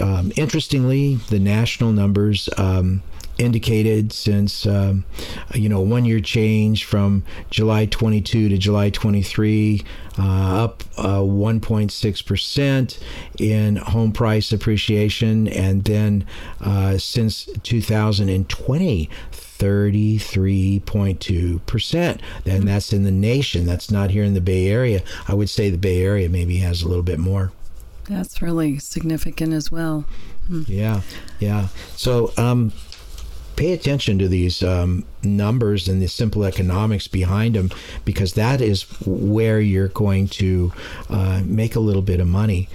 Um, 0.00 0.32
interestingly, 0.36 1.16
the 1.16 1.40
national 1.40 1.92
numbers. 1.92 2.48
Um, 2.58 3.02
indicated 3.42 4.12
since 4.12 4.66
um, 4.66 5.04
you 5.54 5.68
know 5.68 5.80
one 5.80 6.04
year 6.04 6.20
change 6.20 6.84
from 6.84 7.24
July 7.50 7.86
22 7.86 8.48
to 8.48 8.58
July 8.58 8.90
23 8.90 9.82
uh, 10.18 10.64
up 10.64 10.82
uh, 10.96 11.18
1.6 11.18 12.26
percent 12.26 12.98
in 13.38 13.76
home 13.76 14.12
price 14.12 14.52
appreciation 14.52 15.48
and 15.48 15.84
then 15.84 16.26
uh, 16.60 16.98
since 16.98 17.46
2020 17.62 19.10
33.2%. 19.62 22.20
And 22.46 22.66
that's 22.66 22.92
in 22.92 23.04
the 23.04 23.12
nation. 23.12 23.64
That's 23.64 23.92
not 23.92 24.10
here 24.10 24.24
in 24.24 24.34
the 24.34 24.40
Bay 24.40 24.66
Area. 24.66 25.02
I 25.28 25.34
would 25.34 25.48
say 25.48 25.70
the 25.70 25.78
Bay 25.78 26.02
Area 26.02 26.28
maybe 26.28 26.56
has 26.56 26.82
a 26.82 26.88
little 26.88 27.04
bit 27.04 27.20
more. 27.20 27.52
That's 28.08 28.42
really 28.42 28.80
significant 28.80 29.52
as 29.52 29.70
well. 29.70 30.04
Hmm. 30.48 30.62
Yeah, 30.66 31.02
yeah. 31.38 31.68
So, 31.94 32.32
um, 32.36 32.72
pay 33.56 33.72
attention 33.72 34.18
to 34.18 34.28
these 34.28 34.62
um, 34.62 35.04
numbers 35.22 35.88
and 35.88 36.00
the 36.02 36.08
simple 36.08 36.44
economics 36.44 37.08
behind 37.08 37.54
them 37.54 37.70
because 38.04 38.34
that 38.34 38.60
is 38.60 38.82
where 39.04 39.60
you're 39.60 39.88
going 39.88 40.28
to 40.28 40.72
uh, 41.08 41.42
make 41.44 41.76
a 41.76 41.80
little 41.80 42.02
bit 42.02 42.20
of 42.20 42.26
money. 42.26 42.68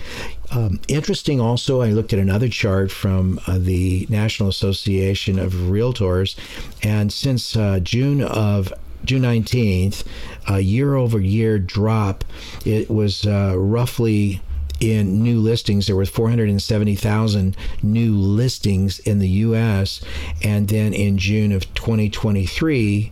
Um, 0.52 0.80
interesting 0.88 1.42
also, 1.42 1.82
I 1.82 1.90
looked 1.90 2.14
at 2.14 2.20
another 2.20 2.48
chart 2.48 2.92
from 2.92 3.40
uh, 3.48 3.58
the 3.60 4.08
National 4.10 4.50
Association 4.50 5.40
of 5.40 5.54
Realtors, 5.54 6.38
and 6.82 7.12
since 7.12 7.56
uh, 7.56 7.80
June 7.82 8.22
of 8.22 8.74
June 9.04 9.22
19th, 9.22 10.04
a 10.48 10.60
year 10.60 10.96
over 10.96 11.20
year 11.20 11.60
drop, 11.60 12.24
it 12.66 12.90
was 12.90 13.26
uh, 13.26 13.54
roughly 13.58 14.42
in 14.80 15.24
new 15.24 15.40
listings. 15.40 15.88
There 15.88 15.96
were 15.96 16.06
470,000 16.06 17.58
new 17.84 18.16
listings 18.16 19.00
in 19.00 19.20
the 19.20 19.30
U.S. 19.30 20.02
And 20.44 20.68
then 20.68 20.94
in 20.94 21.18
June 21.18 21.52
of 21.52 21.74
2023, 21.74 23.12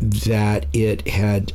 that 0.00 0.66
it 0.72 1.08
had 1.08 1.52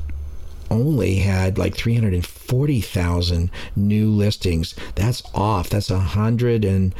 only 0.70 1.16
had 1.16 1.58
like 1.58 1.76
340,000 1.76 3.52
new 3.76 4.10
listings. 4.10 4.74
That's 4.96 5.22
off. 5.36 5.70
That's 5.70 5.92
a 5.92 6.00
hundred 6.00 6.64
and 6.64 6.96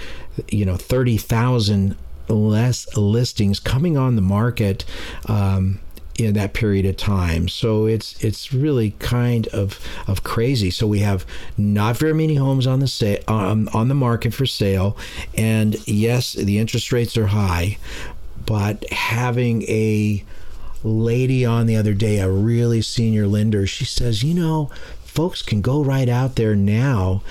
you 0.50 0.66
know 0.66 0.76
30,000 0.76 1.96
less 2.28 2.96
listings 2.98 3.60
coming 3.60 3.98
on 3.98 4.16
the 4.16 4.22
market. 4.22 4.86
Um, 5.28 5.80
in 6.18 6.34
that 6.36 6.54
period 6.54 6.86
of 6.86 6.98
time. 6.98 7.48
So 7.48 7.86
it's 7.86 8.22
it's 8.24 8.54
really 8.54 8.92
kind 9.00 9.48
of 9.48 9.80
of 10.08 10.24
crazy. 10.24 10.70
So 10.72 10.88
we 10.88 11.00
have 11.00 11.26
not 11.58 11.98
very 11.98 12.14
many 12.14 12.36
homes 12.36 12.68
on 12.68 12.80
the 12.80 12.88
sa- 12.88 13.24
um, 13.28 13.70
on 13.74 13.88
the 13.88 13.96
market 13.96 14.34
for 14.34 14.46
sale, 14.46 14.98
and 15.36 15.76
yes, 15.88 16.34
the 16.34 16.60
interest 16.60 16.92
rates 16.92 17.18
are 17.18 17.28
high, 17.28 17.78
but 18.46 18.90
having 18.92 19.64
a 19.64 20.24
lady 20.84 21.46
on 21.46 21.68
the 21.68 21.76
other 21.76 21.94
day, 21.94 22.20
a 22.20 22.30
really 22.30 22.82
senior 22.82 23.28
lender, 23.28 23.68
she 23.68 23.86
says, 23.86 24.24
you 24.24 24.34
know, 24.34 24.70
folks 25.04 25.42
can 25.42 25.62
go 25.62 25.84
right 25.84 26.10
out 26.10 26.36
there 26.36 26.56
now 26.56 27.22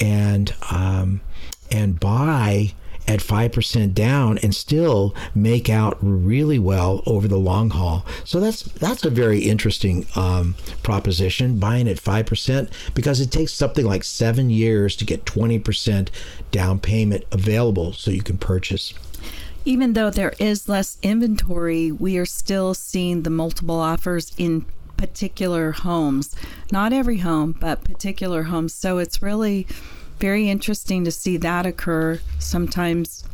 and 0.00 0.54
um, 0.70 1.20
and 1.70 1.98
buy 1.98 2.74
at 3.08 3.20
5% 3.20 3.94
down 3.94 4.38
and 4.38 4.54
still 4.54 5.14
make 5.34 5.70
out 5.70 5.96
really 6.00 6.58
well 6.58 7.02
over 7.06 7.26
the 7.26 7.38
long 7.38 7.70
haul. 7.70 8.04
So 8.24 8.38
that's 8.38 8.62
that's 8.62 9.04
a 9.04 9.10
very 9.10 9.40
interesting 9.40 10.06
um, 10.14 10.54
proposition, 10.82 11.58
buying 11.58 11.88
at 11.88 11.96
5%, 11.96 12.70
because 12.94 13.20
it 13.20 13.32
takes 13.32 13.52
something 13.52 13.86
like 13.86 14.04
seven 14.04 14.50
years 14.50 14.94
to 14.96 15.06
get 15.06 15.24
20% 15.24 16.08
down 16.50 16.78
payment 16.78 17.24
available 17.32 17.94
so 17.94 18.10
you 18.10 18.22
can 18.22 18.36
purchase. 18.36 18.92
Even 19.64 19.94
though 19.94 20.10
there 20.10 20.34
is 20.38 20.68
less 20.68 20.98
inventory, 21.02 21.90
we 21.90 22.16
are 22.18 22.26
still 22.26 22.74
seeing 22.74 23.22
the 23.22 23.30
multiple 23.30 23.80
offers 23.80 24.32
in 24.38 24.66
particular 24.96 25.72
homes. 25.72 26.34
Not 26.70 26.92
every 26.92 27.18
home, 27.18 27.56
but 27.58 27.84
particular 27.84 28.44
homes. 28.44 28.74
So 28.74 28.98
it's 28.98 29.22
really 29.22 29.66
very 30.18 30.48
interesting 30.48 31.04
to 31.04 31.10
see 31.10 31.36
that 31.38 31.66
occur. 31.66 32.20
Sometimes 32.38 33.24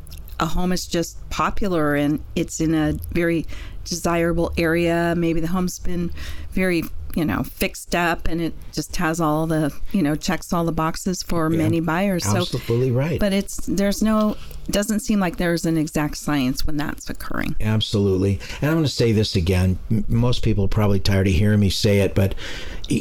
a 0.41 0.47
home 0.47 0.73
is 0.73 0.87
just 0.87 1.29
popular 1.31 1.95
and 1.95 2.23
it's 2.35 2.61
in 2.61 2.75
a 2.75 2.95
very 3.13 3.47
desirable 3.85 4.53
area. 4.57 5.15
Maybe 5.17 5.41
the 5.41 5.49
home's 5.49 5.79
been 5.79 6.11
very 6.51 6.85
you 7.15 7.25
know 7.25 7.45
fixed 7.45 7.95
up 7.95 8.27
and 8.27 8.41
it 8.41 8.53
just 8.73 8.97
has 8.97 9.21
all 9.21 9.47
the 9.47 9.73
you 9.93 10.03
know 10.03 10.17
checks 10.17 10.53
all 10.53 10.65
the 10.65 10.73
boxes 10.73 11.23
for 11.23 11.51
yeah, 11.51 11.59
many 11.59 11.81
buyers. 11.81 12.25
So 12.25 12.39
absolutely 12.39 12.91
so, 12.91 12.95
right. 12.95 13.21
but 13.21 13.33
it's 13.33 13.67
there's 13.67 14.03
no 14.03 14.37
doesn't 14.71 15.01
seem 15.01 15.21
like 15.21 15.37
there's 15.37 15.65
an 15.65 15.77
exact 15.77 16.17
science 16.17 16.67
when 16.67 16.77
that's 16.77 17.09
occurring. 17.09 17.55
Absolutely. 17.61 18.41
And 18.61 18.71
i'm 18.71 18.77
going 18.77 18.85
to 18.85 18.91
say 18.91 19.13
this 19.13 19.37
again. 19.37 19.79
Most 20.09 20.43
people 20.43 20.65
are 20.65 20.69
probably 20.69 21.01
tired 21.01 21.29
of 21.29 21.35
hearing 21.35 21.61
me 21.61 21.71
say 21.71 22.01
it 22.01 22.15
but 22.15 22.35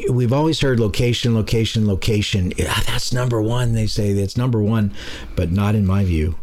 we've 0.10 0.34
always 0.34 0.62
heard 0.62 0.80
location 0.80 1.34
location 1.36 1.88
location. 1.88 2.54
That's 2.58 3.12
number 3.14 3.42
one 3.42 3.74
they 3.74 3.88
say. 3.88 4.14
That's 4.14 4.38
number 4.38 4.62
one 4.62 4.94
but 5.36 5.52
not 5.52 5.76
in 5.76 5.86
my 5.86 6.04
view 6.04 6.36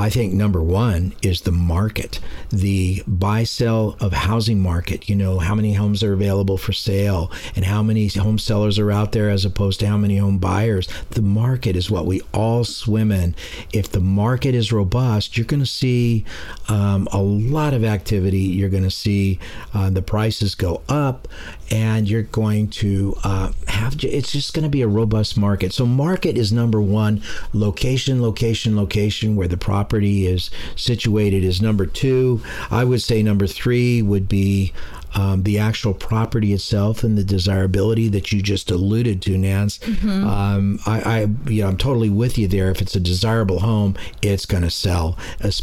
I 0.00 0.08
think 0.08 0.32
number 0.32 0.62
one 0.62 1.12
is 1.20 1.42
the 1.42 1.52
market, 1.52 2.20
the 2.48 3.02
buy 3.06 3.44
sell 3.44 3.98
of 4.00 4.14
housing 4.14 4.58
market. 4.58 5.10
You 5.10 5.14
know, 5.14 5.38
how 5.38 5.54
many 5.54 5.74
homes 5.74 6.02
are 6.02 6.14
available 6.14 6.56
for 6.56 6.72
sale 6.72 7.30
and 7.54 7.66
how 7.66 7.82
many 7.82 8.08
home 8.08 8.38
sellers 8.38 8.78
are 8.78 8.90
out 8.90 9.12
there 9.12 9.28
as 9.28 9.44
opposed 9.44 9.78
to 9.80 9.86
how 9.86 9.98
many 9.98 10.16
home 10.16 10.38
buyers. 10.38 10.88
The 11.10 11.20
market 11.20 11.76
is 11.76 11.90
what 11.90 12.06
we 12.06 12.22
all 12.32 12.64
swim 12.64 13.12
in. 13.12 13.34
If 13.74 13.92
the 13.92 14.00
market 14.00 14.54
is 14.54 14.72
robust, 14.72 15.36
you're 15.36 15.44
going 15.44 15.60
to 15.60 15.66
see 15.66 16.24
um, 16.68 17.06
a 17.12 17.20
lot 17.20 17.74
of 17.74 17.84
activity. 17.84 18.38
You're 18.38 18.70
going 18.70 18.84
to 18.84 18.90
see 18.90 19.38
uh, 19.74 19.90
the 19.90 20.00
prices 20.00 20.54
go 20.54 20.80
up 20.88 21.28
and 21.70 22.08
you're 22.08 22.22
going 22.22 22.68
to 22.68 23.16
uh, 23.22 23.52
have 23.68 24.02
it's 24.02 24.32
just 24.32 24.54
going 24.54 24.62
to 24.62 24.70
be 24.70 24.80
a 24.80 24.88
robust 24.88 25.36
market. 25.36 25.74
So 25.74 25.84
market 25.84 26.38
is 26.38 26.52
number 26.52 26.80
one. 26.80 27.22
Location, 27.52 28.22
location, 28.22 28.76
location, 28.76 29.36
where 29.36 29.46
the 29.46 29.58
property 29.58 29.89
is 29.98 30.50
situated 30.76 31.44
is 31.44 31.60
number 31.60 31.84
two. 31.86 32.42
I 32.70 32.84
would 32.84 33.02
say 33.02 33.22
number 33.22 33.46
three 33.46 34.02
would 34.02 34.28
be 34.28 34.72
um, 35.14 35.42
the 35.42 35.58
actual 35.58 35.92
property 35.92 36.52
itself 36.52 37.02
and 37.02 37.18
the 37.18 37.24
desirability 37.24 38.06
that 38.08 38.30
you 38.32 38.42
just 38.42 38.70
alluded 38.70 39.20
to, 39.22 39.36
Nance. 39.36 39.78
Mm-hmm. 39.78 40.24
Um, 40.26 40.78
I, 40.86 41.00
I, 41.00 41.26
you 41.50 41.62
know, 41.62 41.68
I'm 41.68 41.76
totally 41.76 42.10
with 42.10 42.38
you 42.38 42.46
there. 42.46 42.70
If 42.70 42.80
it's 42.80 42.94
a 42.94 43.00
desirable 43.00 43.58
home, 43.60 43.96
it's 44.22 44.46
going 44.46 44.62
to 44.62 44.70
sell, 44.70 45.18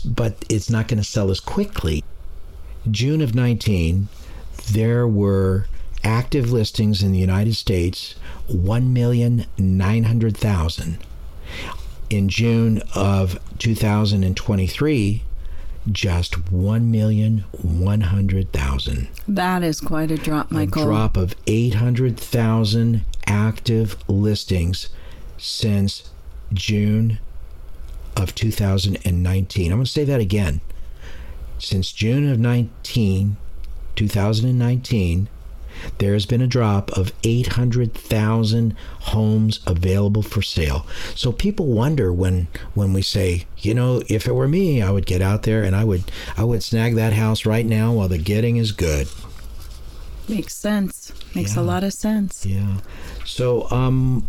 but 0.05 0.43
it's 0.49 0.69
not 0.69 0.89
going 0.89 0.97
to 0.97 1.03
sell 1.03 1.31
as 1.31 1.39
quickly. 1.39 2.03
June 2.89 3.21
of 3.21 3.35
19, 3.35 4.07
there 4.73 5.07
were 5.07 5.67
active 6.03 6.51
listings 6.51 7.01
in 7.01 7.11
the 7.11 7.19
United 7.19 7.55
States 7.55 8.15
1,900,000. 8.49 10.97
In 12.09 12.29
June 12.29 12.81
of 12.95 13.37
2023, 13.59 15.23
just 15.91 16.45
1,100,000. 16.45 19.07
That 19.27 19.63
is 19.63 19.81
quite 19.81 20.11
a 20.11 20.17
drop, 20.17 20.49
Michael. 20.51 20.83
A 20.83 20.85
drop 20.85 21.17
of 21.17 21.35
800,000 21.47 23.03
active 23.25 23.97
listings 24.07 24.87
since 25.37 26.11
June 26.53 27.17
of 28.15 28.33
2019. 28.35 29.71
I'm 29.71 29.77
going 29.77 29.85
to 29.85 29.91
say 29.91 30.05
that 30.05 30.21
again. 30.21 30.61
Since 31.59 31.91
June 31.91 32.31
of 32.31 32.39
19, 32.39 33.35
2019, 33.95 35.27
there 35.97 36.13
has 36.13 36.25
been 36.25 36.41
a 36.41 36.47
drop 36.47 36.91
of 36.91 37.11
800,000 37.23 38.75
homes 38.99 39.59
available 39.65 40.21
for 40.21 40.41
sale. 40.41 40.85
So 41.15 41.31
people 41.31 41.67
wonder 41.67 42.11
when 42.11 42.47
when 42.73 42.93
we 42.93 43.01
say, 43.01 43.45
you 43.57 43.73
know, 43.73 44.01
if 44.07 44.27
it 44.27 44.33
were 44.33 44.47
me, 44.47 44.81
I 44.81 44.91
would 44.91 45.05
get 45.05 45.21
out 45.21 45.43
there 45.43 45.63
and 45.63 45.75
I 45.75 45.83
would 45.83 46.03
I 46.37 46.43
would 46.43 46.63
snag 46.63 46.95
that 46.95 47.13
house 47.13 47.45
right 47.45 47.65
now 47.65 47.93
while 47.93 48.07
the 48.07 48.17
getting 48.17 48.57
is 48.57 48.71
good. 48.71 49.07
Makes 50.27 50.55
sense. 50.55 51.13
Makes 51.33 51.55
yeah. 51.55 51.61
a 51.61 51.63
lot 51.63 51.83
of 51.83 51.93
sense. 51.93 52.45
Yeah. 52.45 52.77
So 53.25 53.69
um 53.71 54.27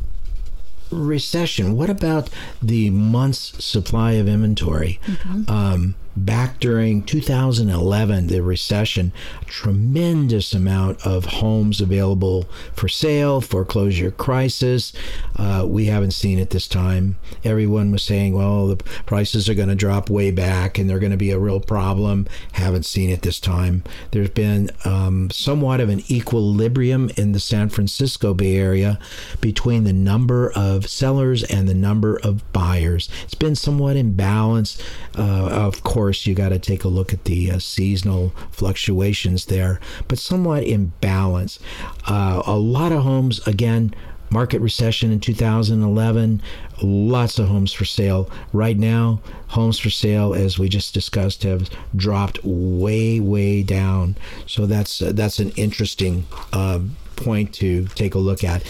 recession. 0.91 1.77
What 1.77 1.91
about 1.91 2.31
the 2.63 2.91
month's 2.91 3.65
supply 3.65 4.13
of 4.13 4.29
inventory? 4.29 5.01
Mm-hmm. 5.07 5.51
Um, 5.51 5.95
back 6.17 6.59
during 6.61 7.03
2011, 7.03 8.27
the 8.27 8.43
recession, 8.43 9.13
tremendous 9.47 10.53
amount 10.53 11.07
of 11.07 11.27
homes 11.27 11.81
available 11.81 12.49
for 12.75 12.89
sale, 12.89 13.41
foreclosure 13.41 14.11
crisis. 14.11 14.93
Uh, 15.37 15.65
we 15.67 15.87
haven't 15.87 16.11
seen 16.13 16.39
it 16.39 16.51
this 16.51 16.67
time. 16.67 17.17
Everyone 17.45 17.93
was 17.93 18.03
saying, 18.03 18.35
well, 18.35 18.67
the 18.67 18.77
prices 18.77 19.49
are 19.49 19.55
going 19.55 19.69
to 19.69 19.75
drop 19.75 20.11
way 20.11 20.31
back 20.31 20.79
and 20.79 20.89
they're 20.89 20.99
going 20.99 21.13
to 21.13 21.17
be 21.17 21.31
a 21.31 21.39
real 21.39 21.61
problem. 21.61 22.27
Haven't 22.53 22.85
seen 22.85 23.11
it 23.11 23.23
this 23.23 23.41
time. 23.41 23.85
There's 24.11 24.31
been 24.31 24.71
um, 24.85 25.31
somewhat 25.31 25.81
of 25.81 25.89
an 25.89 26.03
equilibrium 26.11 27.11
in 27.17 27.33
the 27.33 27.41
San 27.41 27.69
Francisco 27.69 28.35
Bay 28.35 28.57
Area 28.57 28.99
between 29.41 29.85
the 29.85 29.93
number 29.93 30.51
of 30.55 30.89
sellers 30.89 31.45
and 31.45 31.69
the 31.69 31.75
number 31.75 32.19
of 32.23 32.51
buyers. 32.53 33.09
It's 33.25 33.35
been 33.35 33.55
somewhat 33.55 33.97
imbalanced. 33.97 34.83
Uh, 35.17 35.49
of 35.49 35.83
course, 35.83 36.08
course, 36.09 36.27
you 36.27 36.35
got 36.35 36.49
to 36.49 36.59
take 36.59 36.85
a 36.85 36.89
look 36.89 37.13
at 37.13 37.25
the 37.25 37.51
uh, 37.51 37.59
seasonal 37.59 38.33
fluctuations 38.51 39.45
there, 39.45 39.79
but 40.09 40.19
somewhat 40.19 40.63
in 40.63 40.87
balance. 41.03 41.59
Uh, 42.07 42.43
a 42.47 42.57
lot 42.57 42.93
of 42.93 43.03
homes, 43.03 43.47
again, 43.47 43.95
market 44.31 44.59
recession 44.61 45.13
in 45.13 45.21
2011 45.21 46.41
lots 46.83 47.39
of 47.39 47.49
homes 47.49 47.75
for 47.75 47.85
sale. 47.85 48.31
Right 48.55 48.79
now 48.79 49.21
homes 49.49 49.79
for 49.79 49.91
sale 49.91 50.33
as 50.33 50.59
we 50.59 50.71
just 50.71 50.95
discussed 50.95 51.43
have 51.43 51.69
dropped 51.95 52.43
way 52.43 53.21
way 53.21 53.63
down. 53.63 54.17
So 54.47 54.65
that's 54.65 55.03
uh, 55.03 55.13
that's 55.15 55.39
an 55.39 55.51
interesting 55.57 56.27
uh, 56.55 56.81
point 57.17 57.53
to 57.55 57.87
take 57.89 58.15
a 58.15 58.19
look 58.19 58.45
at 58.45 58.63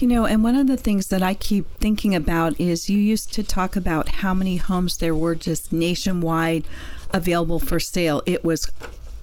you 0.00 0.08
know, 0.08 0.24
and 0.24 0.42
one 0.42 0.56
of 0.56 0.66
the 0.66 0.76
things 0.76 1.08
that 1.08 1.22
I 1.22 1.34
keep 1.34 1.66
thinking 1.78 2.14
about 2.14 2.58
is 2.60 2.88
you 2.88 2.98
used 2.98 3.32
to 3.34 3.42
talk 3.42 3.76
about 3.76 4.08
how 4.08 4.34
many 4.34 4.56
homes 4.56 4.96
there 4.96 5.14
were 5.14 5.34
just 5.34 5.72
nationwide 5.72 6.64
available 7.10 7.58
for 7.58 7.80
sale. 7.80 8.22
It 8.26 8.44
was 8.44 8.70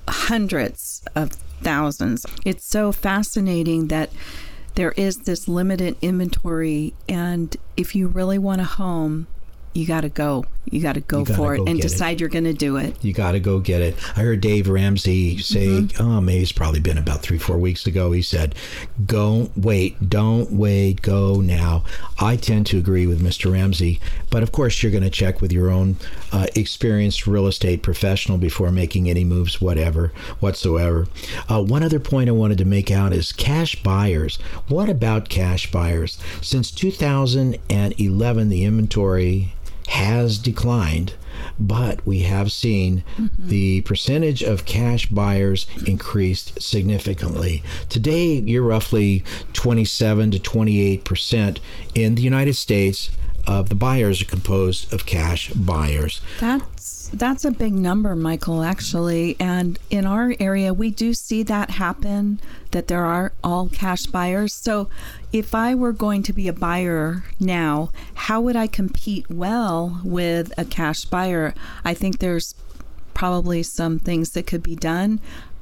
hundreds 0.07 1.03
of 1.15 1.31
thousands. 1.61 2.25
It's 2.45 2.65
so 2.65 2.91
fascinating 2.91 3.87
that 3.87 4.11
there 4.75 4.91
is 4.91 5.19
this 5.19 5.47
limited 5.47 5.97
inventory. 6.01 6.93
And 7.09 7.55
if 7.75 7.95
you 7.95 8.07
really 8.07 8.37
want 8.37 8.61
a 8.61 8.65
home, 8.65 9.27
you 9.73 9.85
got 9.85 10.01
to 10.01 10.09
go. 10.09 10.45
You 10.69 10.81
got 10.81 10.93
to 10.93 11.01
go 11.01 11.23
for 11.23 11.55
it 11.55 11.61
and 11.65 11.79
decide 11.79 12.15
it. 12.15 12.19
you're 12.19 12.29
going 12.29 12.43
to 12.43 12.53
do 12.53 12.75
it. 12.75 13.01
You 13.01 13.13
got 13.13 13.31
to 13.31 13.39
go 13.39 13.59
get 13.59 13.81
it. 13.81 13.95
I 14.17 14.21
heard 14.21 14.41
Dave 14.41 14.67
Ramsey 14.67 15.37
say, 15.37 15.67
mm-hmm. 15.67 16.01
oh, 16.01 16.19
maybe 16.19 16.41
it's 16.41 16.51
probably 16.51 16.81
been 16.81 16.97
about 16.97 17.21
three, 17.21 17.37
four 17.37 17.57
weeks 17.57 17.87
ago. 17.87 18.11
He 18.11 18.21
said, 18.21 18.53
"Go 19.05 19.49
wait, 19.55 20.09
don't 20.09 20.51
wait, 20.51 21.01
go 21.01 21.39
now." 21.39 21.85
I 22.19 22.35
tend 22.35 22.65
to 22.67 22.77
agree 22.77 23.07
with 23.07 23.21
Mr. 23.21 23.51
Ramsey, 23.53 24.01
but 24.29 24.43
of 24.43 24.51
course, 24.51 24.83
you're 24.83 24.91
going 24.91 25.03
to 25.03 25.09
check 25.09 25.39
with 25.39 25.53
your 25.53 25.69
own 25.69 25.97
uh, 26.33 26.47
experienced 26.55 27.27
real 27.27 27.47
estate 27.47 27.81
professional 27.81 28.37
before 28.37 28.71
making 28.71 29.09
any 29.09 29.23
moves, 29.23 29.61
whatever, 29.61 30.11
whatsoever. 30.39 31.07
Uh, 31.47 31.63
one 31.63 31.83
other 31.83 31.99
point 31.99 32.29
I 32.29 32.33
wanted 32.33 32.57
to 32.57 32.65
make 32.65 32.91
out 32.91 33.13
is 33.13 33.31
cash 33.31 33.81
buyers. 33.83 34.37
What 34.67 34.89
about 34.89 35.29
cash 35.29 35.71
buyers? 35.71 36.17
Since 36.41 36.71
2011, 36.71 38.49
the 38.49 38.63
inventory 38.63 39.53
has 39.87 40.37
declined, 40.37 41.13
but 41.59 42.05
we 42.05 42.19
have 42.19 42.51
seen 42.51 43.03
mm-hmm. 43.17 43.47
the 43.47 43.81
percentage 43.81 44.43
of 44.43 44.65
cash 44.65 45.07
buyers 45.07 45.65
increased 45.85 46.61
significantly. 46.61 47.63
Today, 47.89 48.33
you're 48.39 48.63
roughly 48.63 49.23
27 49.53 50.31
to 50.31 50.39
28 50.39 51.03
percent 51.03 51.59
in 51.95 52.15
the 52.15 52.21
United 52.21 52.55
States 52.55 53.09
of 53.47 53.69
the 53.69 53.75
buyers 53.75 54.21
are 54.21 54.25
composed 54.25 54.91
of 54.93 55.05
cash 55.05 55.49
buyers. 55.53 56.21
That's 57.13 57.45
a 57.45 57.51
big 57.51 57.73
number, 57.73 58.15
Michael, 58.15 58.63
actually. 58.63 59.37
And 59.39 59.79
in 59.89 60.05
our 60.05 60.35
area, 60.39 60.73
we 60.73 60.91
do 60.91 61.13
see 61.13 61.41
that 61.43 61.71
happen 61.71 62.39
that 62.71 62.87
there 62.87 63.05
are 63.05 63.31
all 63.43 63.69
cash 63.69 64.05
buyers. 64.07 64.53
So 64.53 64.89
if 65.31 65.55
I 65.55 65.73
were 65.73 65.93
going 65.93 66.21
to 66.23 66.33
be 66.33 66.47
a 66.47 66.53
buyer 66.53 67.23
now, 67.39 67.91
how 68.13 68.41
would 68.41 68.55
I 68.55 68.67
compete 68.67 69.29
well 69.29 70.01
with 70.03 70.51
a 70.57 70.65
cash 70.65 71.05
buyer? 71.05 71.53
I 71.85 71.93
think 71.93 72.19
there's 72.19 72.53
probably 73.13 73.63
some 73.63 73.99
things 73.99 74.31
that 74.31 74.45
could 74.45 74.61
be 74.61 74.75
done. 74.75 75.19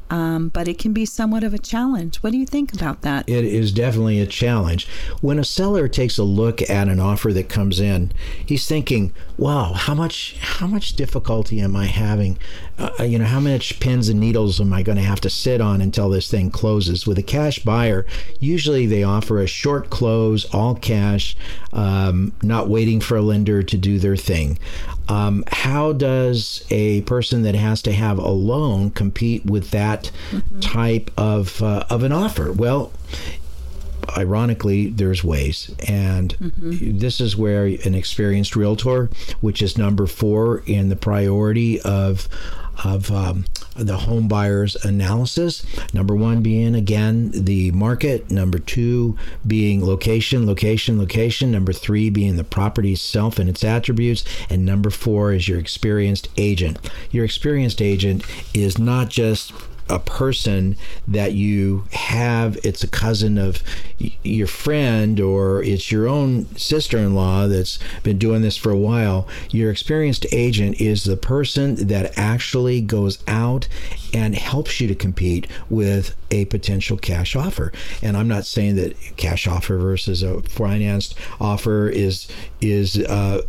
Um, 0.09 0.49
but 0.49 0.67
it 0.67 0.77
can 0.77 0.93
be 0.93 1.05
somewhat 1.05 1.43
of 1.43 1.53
a 1.53 1.57
challenge. 1.57 2.17
What 2.17 2.31
do 2.31 2.37
you 2.37 2.45
think 2.45 2.73
about 2.73 3.01
that? 3.01 3.27
It 3.27 3.45
is 3.45 3.71
definitely 3.71 4.19
a 4.19 4.27
challenge. 4.27 4.87
When 5.21 5.39
a 5.39 5.43
seller 5.43 5.87
takes 5.87 6.17
a 6.17 6.23
look 6.23 6.61
at 6.69 6.87
an 6.87 6.99
offer 6.99 7.33
that 7.33 7.49
comes 7.49 7.79
in, 7.79 8.11
he's 8.45 8.67
thinking, 8.67 9.13
"Wow, 9.37 9.73
how 9.73 9.95
much 9.95 10.37
how 10.39 10.67
much 10.67 10.93
difficulty 10.93 11.59
am 11.59 11.75
I 11.75 11.85
having? 11.85 12.37
Uh, 12.77 13.03
you 13.03 13.17
know, 13.17 13.25
how 13.25 13.39
much 13.39 13.79
pins 13.79 14.09
and 14.09 14.19
needles 14.19 14.59
am 14.61 14.73
I 14.73 14.83
going 14.83 14.97
to 14.97 15.03
have 15.03 15.21
to 15.21 15.29
sit 15.29 15.61
on 15.61 15.81
until 15.81 16.09
this 16.09 16.29
thing 16.29 16.51
closes?" 16.51 17.07
With 17.07 17.17
a 17.17 17.23
cash 17.23 17.59
buyer, 17.59 18.05
usually 18.39 18.85
they 18.85 19.03
offer 19.03 19.39
a 19.39 19.47
short 19.47 19.89
close, 19.89 20.45
all 20.53 20.75
cash, 20.75 21.35
um, 21.73 22.33
not 22.41 22.69
waiting 22.69 22.99
for 22.99 23.17
a 23.17 23.21
lender 23.21 23.63
to 23.63 23.77
do 23.77 23.99
their 23.99 24.17
thing. 24.17 24.59
Um, 25.07 25.43
how 25.47 25.93
does 25.93 26.65
a 26.69 27.01
person 27.01 27.43
that 27.43 27.55
has 27.55 27.81
to 27.83 27.91
have 27.93 28.17
a 28.17 28.29
loan 28.29 28.91
compete 28.91 29.45
with 29.45 29.71
that 29.71 30.11
mm-hmm. 30.31 30.59
type 30.59 31.11
of 31.17 31.61
uh, 31.61 31.85
of 31.89 32.03
an 32.03 32.11
offer? 32.11 32.51
Well, 32.51 32.91
ironically, 34.17 34.89
there's 34.89 35.23
ways. 35.23 35.73
And 35.87 36.37
mm-hmm. 36.37 36.97
this 36.97 37.19
is 37.19 37.35
where 37.37 37.65
an 37.65 37.95
experienced 37.95 38.55
realtor, 38.55 39.09
which 39.41 39.61
is 39.61 39.77
number 39.77 40.07
four 40.07 40.63
in 40.65 40.89
the 40.89 40.95
priority 40.95 41.81
of 41.81 42.27
of 42.83 43.11
um, 43.11 43.45
the 43.75 43.97
home 43.97 44.27
buyers 44.27 44.75
analysis. 44.83 45.65
Number 45.93 46.15
one 46.15 46.41
being 46.41 46.75
again 46.75 47.31
the 47.33 47.71
market. 47.71 48.29
Number 48.31 48.59
two 48.59 49.17
being 49.45 49.85
location, 49.85 50.45
location, 50.45 50.97
location. 50.97 51.51
Number 51.51 51.73
three 51.73 52.09
being 52.09 52.35
the 52.35 52.43
property 52.43 52.93
itself 52.93 53.39
and 53.39 53.49
its 53.49 53.63
attributes. 53.63 54.23
And 54.49 54.65
number 54.65 54.89
four 54.89 55.33
is 55.33 55.47
your 55.47 55.59
experienced 55.59 56.29
agent. 56.37 56.77
Your 57.11 57.25
experienced 57.25 57.81
agent 57.81 58.23
is 58.53 58.77
not 58.77 59.09
just 59.09 59.53
a 59.89 59.99
person 59.99 60.75
that 61.07 61.33
you 61.33 61.85
have 61.91 62.57
it's 62.63 62.83
a 62.83 62.87
cousin 62.87 63.37
of 63.37 63.61
your 64.23 64.47
friend 64.47 65.19
or 65.19 65.61
it's 65.63 65.91
your 65.91 66.07
own 66.07 66.45
sister-in-law 66.57 67.47
that's 67.47 67.77
been 68.03 68.17
doing 68.17 68.41
this 68.41 68.57
for 68.57 68.71
a 68.71 68.77
while 68.77 69.27
your 69.51 69.69
experienced 69.69 70.25
agent 70.31 70.79
is 70.81 71.03
the 71.03 71.17
person 71.17 71.75
that 71.87 72.17
actually 72.17 72.81
goes 72.81 73.23
out 73.27 73.67
and 74.13 74.35
helps 74.35 74.79
you 74.79 74.87
to 74.87 74.95
compete 74.95 75.47
with 75.69 76.15
a 76.31 76.45
potential 76.45 76.97
cash 76.97 77.35
offer. 77.35 77.71
And 78.01 78.15
i'm 78.17 78.27
not 78.27 78.45
saying 78.45 78.75
that 78.77 78.95
cash 79.17 79.47
offer 79.47 79.77
versus 79.77 80.23
a 80.23 80.41
financed 80.43 81.15
offer 81.39 81.89
is 81.89 82.27
is 82.61 82.97
uh, 82.97 83.41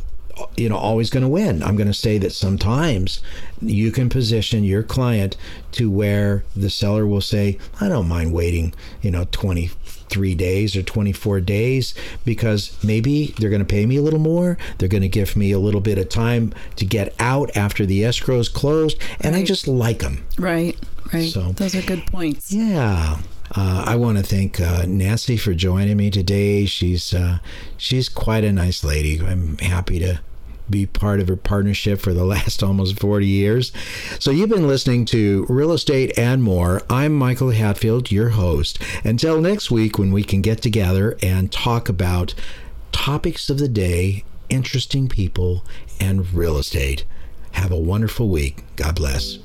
you 0.56 0.68
know 0.68 0.76
always 0.76 1.10
going 1.10 1.22
to 1.22 1.28
win. 1.28 1.62
I'm 1.62 1.76
going 1.76 1.86
to 1.86 1.94
say 1.94 2.18
that 2.18 2.32
sometimes 2.32 3.22
you 3.60 3.90
can 3.90 4.08
position 4.08 4.64
your 4.64 4.82
client 4.82 5.36
to 5.72 5.90
where 5.90 6.44
the 6.54 6.70
seller 6.70 7.06
will 7.06 7.20
say 7.20 7.58
i 7.80 7.88
don't 7.88 8.08
mind 8.08 8.32
waiting 8.32 8.74
you 9.00 9.10
know 9.10 9.26
23 9.30 10.34
days 10.34 10.76
or 10.76 10.82
24 10.82 11.40
days 11.40 11.94
because 12.24 12.76
maybe 12.84 13.34
they're 13.38 13.50
going 13.50 13.60
to 13.60 13.66
pay 13.66 13.86
me 13.86 13.96
a 13.96 14.02
little 14.02 14.18
more. 14.18 14.56
They're 14.78 14.88
going 14.88 15.02
to 15.02 15.08
give 15.08 15.36
me 15.36 15.52
a 15.52 15.58
little 15.58 15.80
bit 15.80 15.98
of 15.98 16.08
time 16.08 16.54
to 16.76 16.84
get 16.84 17.14
out 17.18 17.56
after 17.56 17.86
the 17.86 18.04
escrow 18.04 18.38
is 18.38 18.48
closed 18.48 18.98
and 19.20 19.34
right. 19.34 19.42
i 19.42 19.44
just 19.44 19.66
like 19.66 20.00
them 20.00 20.24
right 20.38 20.78
right. 21.12 21.30
So 21.30 21.52
those 21.52 21.74
are 21.74 21.82
good 21.82 22.06
points. 22.06 22.52
Yeah 22.52 23.18
uh, 23.56 23.84
I 23.86 23.96
want 23.96 24.18
to 24.18 24.22
thank 24.22 24.60
uh, 24.60 24.84
Nancy 24.86 25.36
for 25.36 25.54
joining 25.54 25.96
me 25.96 26.10
today. 26.10 26.66
She's 26.66 27.14
uh, 27.14 27.38
she's 27.76 28.08
quite 28.08 28.44
a 28.44 28.52
nice 28.52 28.84
lady. 28.84 29.18
I'm 29.20 29.56
happy 29.58 29.98
to 30.00 30.20
be 30.68 30.84
part 30.84 31.20
of 31.20 31.28
her 31.28 31.36
partnership 31.36 32.00
for 32.00 32.12
the 32.12 32.24
last 32.24 32.62
almost 32.62 32.98
40 32.98 33.26
years. 33.26 33.72
So 34.18 34.30
you've 34.30 34.50
been 34.50 34.68
listening 34.68 35.06
to 35.06 35.46
Real 35.48 35.72
Estate 35.72 36.18
and 36.18 36.42
More. 36.42 36.82
I'm 36.90 37.14
Michael 37.14 37.50
Hatfield, 37.50 38.10
your 38.10 38.30
host. 38.30 38.78
Until 39.04 39.40
next 39.40 39.70
week 39.70 39.98
when 39.98 40.12
we 40.12 40.22
can 40.22 40.42
get 40.42 40.60
together 40.60 41.16
and 41.22 41.50
talk 41.50 41.88
about 41.88 42.34
topics 42.92 43.48
of 43.48 43.58
the 43.58 43.68
day, 43.68 44.24
interesting 44.48 45.08
people, 45.08 45.64
and 45.98 46.32
real 46.34 46.58
estate. 46.58 47.04
Have 47.52 47.72
a 47.72 47.78
wonderful 47.78 48.28
week. 48.28 48.64
God 48.76 48.96
bless. 48.96 49.38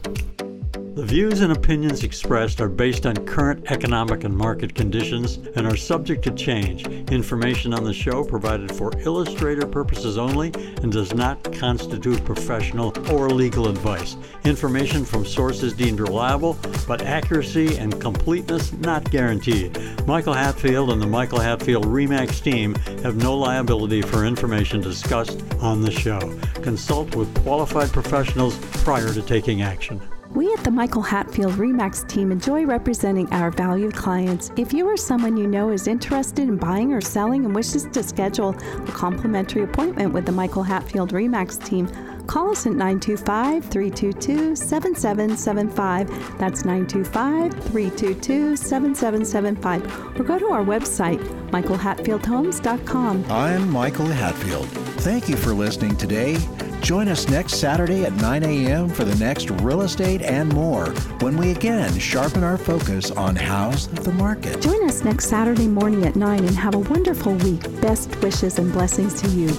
The 0.93 1.05
views 1.05 1.39
and 1.39 1.53
opinions 1.53 2.03
expressed 2.03 2.59
are 2.59 2.67
based 2.67 3.05
on 3.05 3.15
current 3.25 3.71
economic 3.71 4.25
and 4.25 4.35
market 4.35 4.75
conditions 4.75 5.37
and 5.55 5.65
are 5.65 5.77
subject 5.77 6.21
to 6.25 6.31
change. 6.31 6.85
Information 7.09 7.73
on 7.73 7.85
the 7.85 7.93
show 7.93 8.25
provided 8.25 8.75
for 8.75 8.91
illustrator 8.99 9.65
purposes 9.65 10.17
only 10.17 10.51
and 10.83 10.91
does 10.91 11.13
not 11.13 11.49
constitute 11.53 12.25
professional 12.25 12.93
or 13.09 13.29
legal 13.29 13.69
advice. 13.69 14.17
Information 14.43 15.05
from 15.05 15.25
sources 15.25 15.71
deemed 15.71 16.01
reliable, 16.01 16.57
but 16.85 17.03
accuracy 17.03 17.77
and 17.77 18.01
completeness 18.01 18.73
not 18.73 19.09
guaranteed. 19.11 19.79
Michael 20.05 20.33
Hatfield 20.33 20.91
and 20.91 21.01
the 21.01 21.07
Michael 21.07 21.39
Hatfield 21.39 21.85
REMAX 21.85 22.43
team 22.43 22.75
have 23.01 23.15
no 23.15 23.37
liability 23.37 24.01
for 24.01 24.25
information 24.25 24.81
discussed 24.81 25.41
on 25.61 25.81
the 25.81 25.91
show. 25.91 26.19
Consult 26.55 27.15
with 27.15 27.33
qualified 27.43 27.93
professionals 27.93 28.57
prior 28.83 29.13
to 29.13 29.21
taking 29.21 29.61
action. 29.61 30.01
We 30.33 30.53
at 30.53 30.63
the 30.63 30.71
Michael 30.71 31.01
Hatfield 31.01 31.53
REMAX 31.53 32.07
team 32.07 32.31
enjoy 32.31 32.65
representing 32.65 33.31
our 33.33 33.51
valued 33.51 33.93
clients. 33.93 34.49
If 34.55 34.71
you 34.71 34.87
or 34.87 34.95
someone 34.95 35.35
you 35.35 35.45
know 35.45 35.71
is 35.71 35.87
interested 35.87 36.47
in 36.47 36.55
buying 36.55 36.93
or 36.93 37.01
selling 37.01 37.43
and 37.43 37.53
wishes 37.53 37.85
to 37.87 38.01
schedule 38.01 38.51
a 38.51 38.91
complimentary 38.91 39.63
appointment 39.63 40.13
with 40.13 40.25
the 40.25 40.31
Michael 40.31 40.63
Hatfield 40.63 41.11
REMAX 41.11 41.61
team, 41.65 41.87
call 42.27 42.51
us 42.51 42.65
at 42.65 42.71
925 42.71 43.65
322 43.65 44.55
7775. 44.55 46.37
That's 46.37 46.63
925 46.63 47.53
322 47.65 48.55
7775. 48.55 50.17
Or 50.17 50.23
go 50.23 50.39
to 50.39 50.47
our 50.47 50.63
website, 50.63 51.19
michaelhatfieldhomes.com. 51.49 53.25
I'm 53.29 53.69
Michael 53.69 54.07
Hatfield. 54.07 54.67
Thank 55.01 55.27
you 55.27 55.35
for 55.35 55.53
listening 55.53 55.97
today. 55.97 56.37
Join 56.81 57.07
us 57.07 57.29
next 57.29 57.59
Saturday 57.59 58.05
at 58.05 58.13
9 58.13 58.43
a.m. 58.43 58.89
for 58.89 59.03
the 59.03 59.13
next 59.15 59.51
real 59.61 59.81
estate 59.81 60.23
and 60.23 60.51
more 60.53 60.87
when 61.19 61.37
we 61.37 61.51
again 61.51 61.99
sharpen 61.99 62.43
our 62.43 62.57
focus 62.57 63.11
on 63.11 63.35
how's 63.35 63.87
the 63.87 64.11
market. 64.13 64.59
Join 64.61 64.89
us 64.89 65.03
next 65.03 65.29
Saturday 65.29 65.67
morning 65.67 66.05
at 66.05 66.15
9 66.15 66.39
and 66.39 66.55
have 66.55 66.73
a 66.75 66.79
wonderful 66.79 67.33
week. 67.35 67.61
Best 67.81 68.15
wishes 68.21 68.57
and 68.57 68.71
blessings 68.73 69.21
to 69.21 69.27
you. 69.29 69.49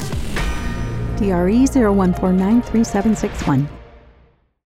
DRE 1.17 1.67
01493761. 1.67 3.82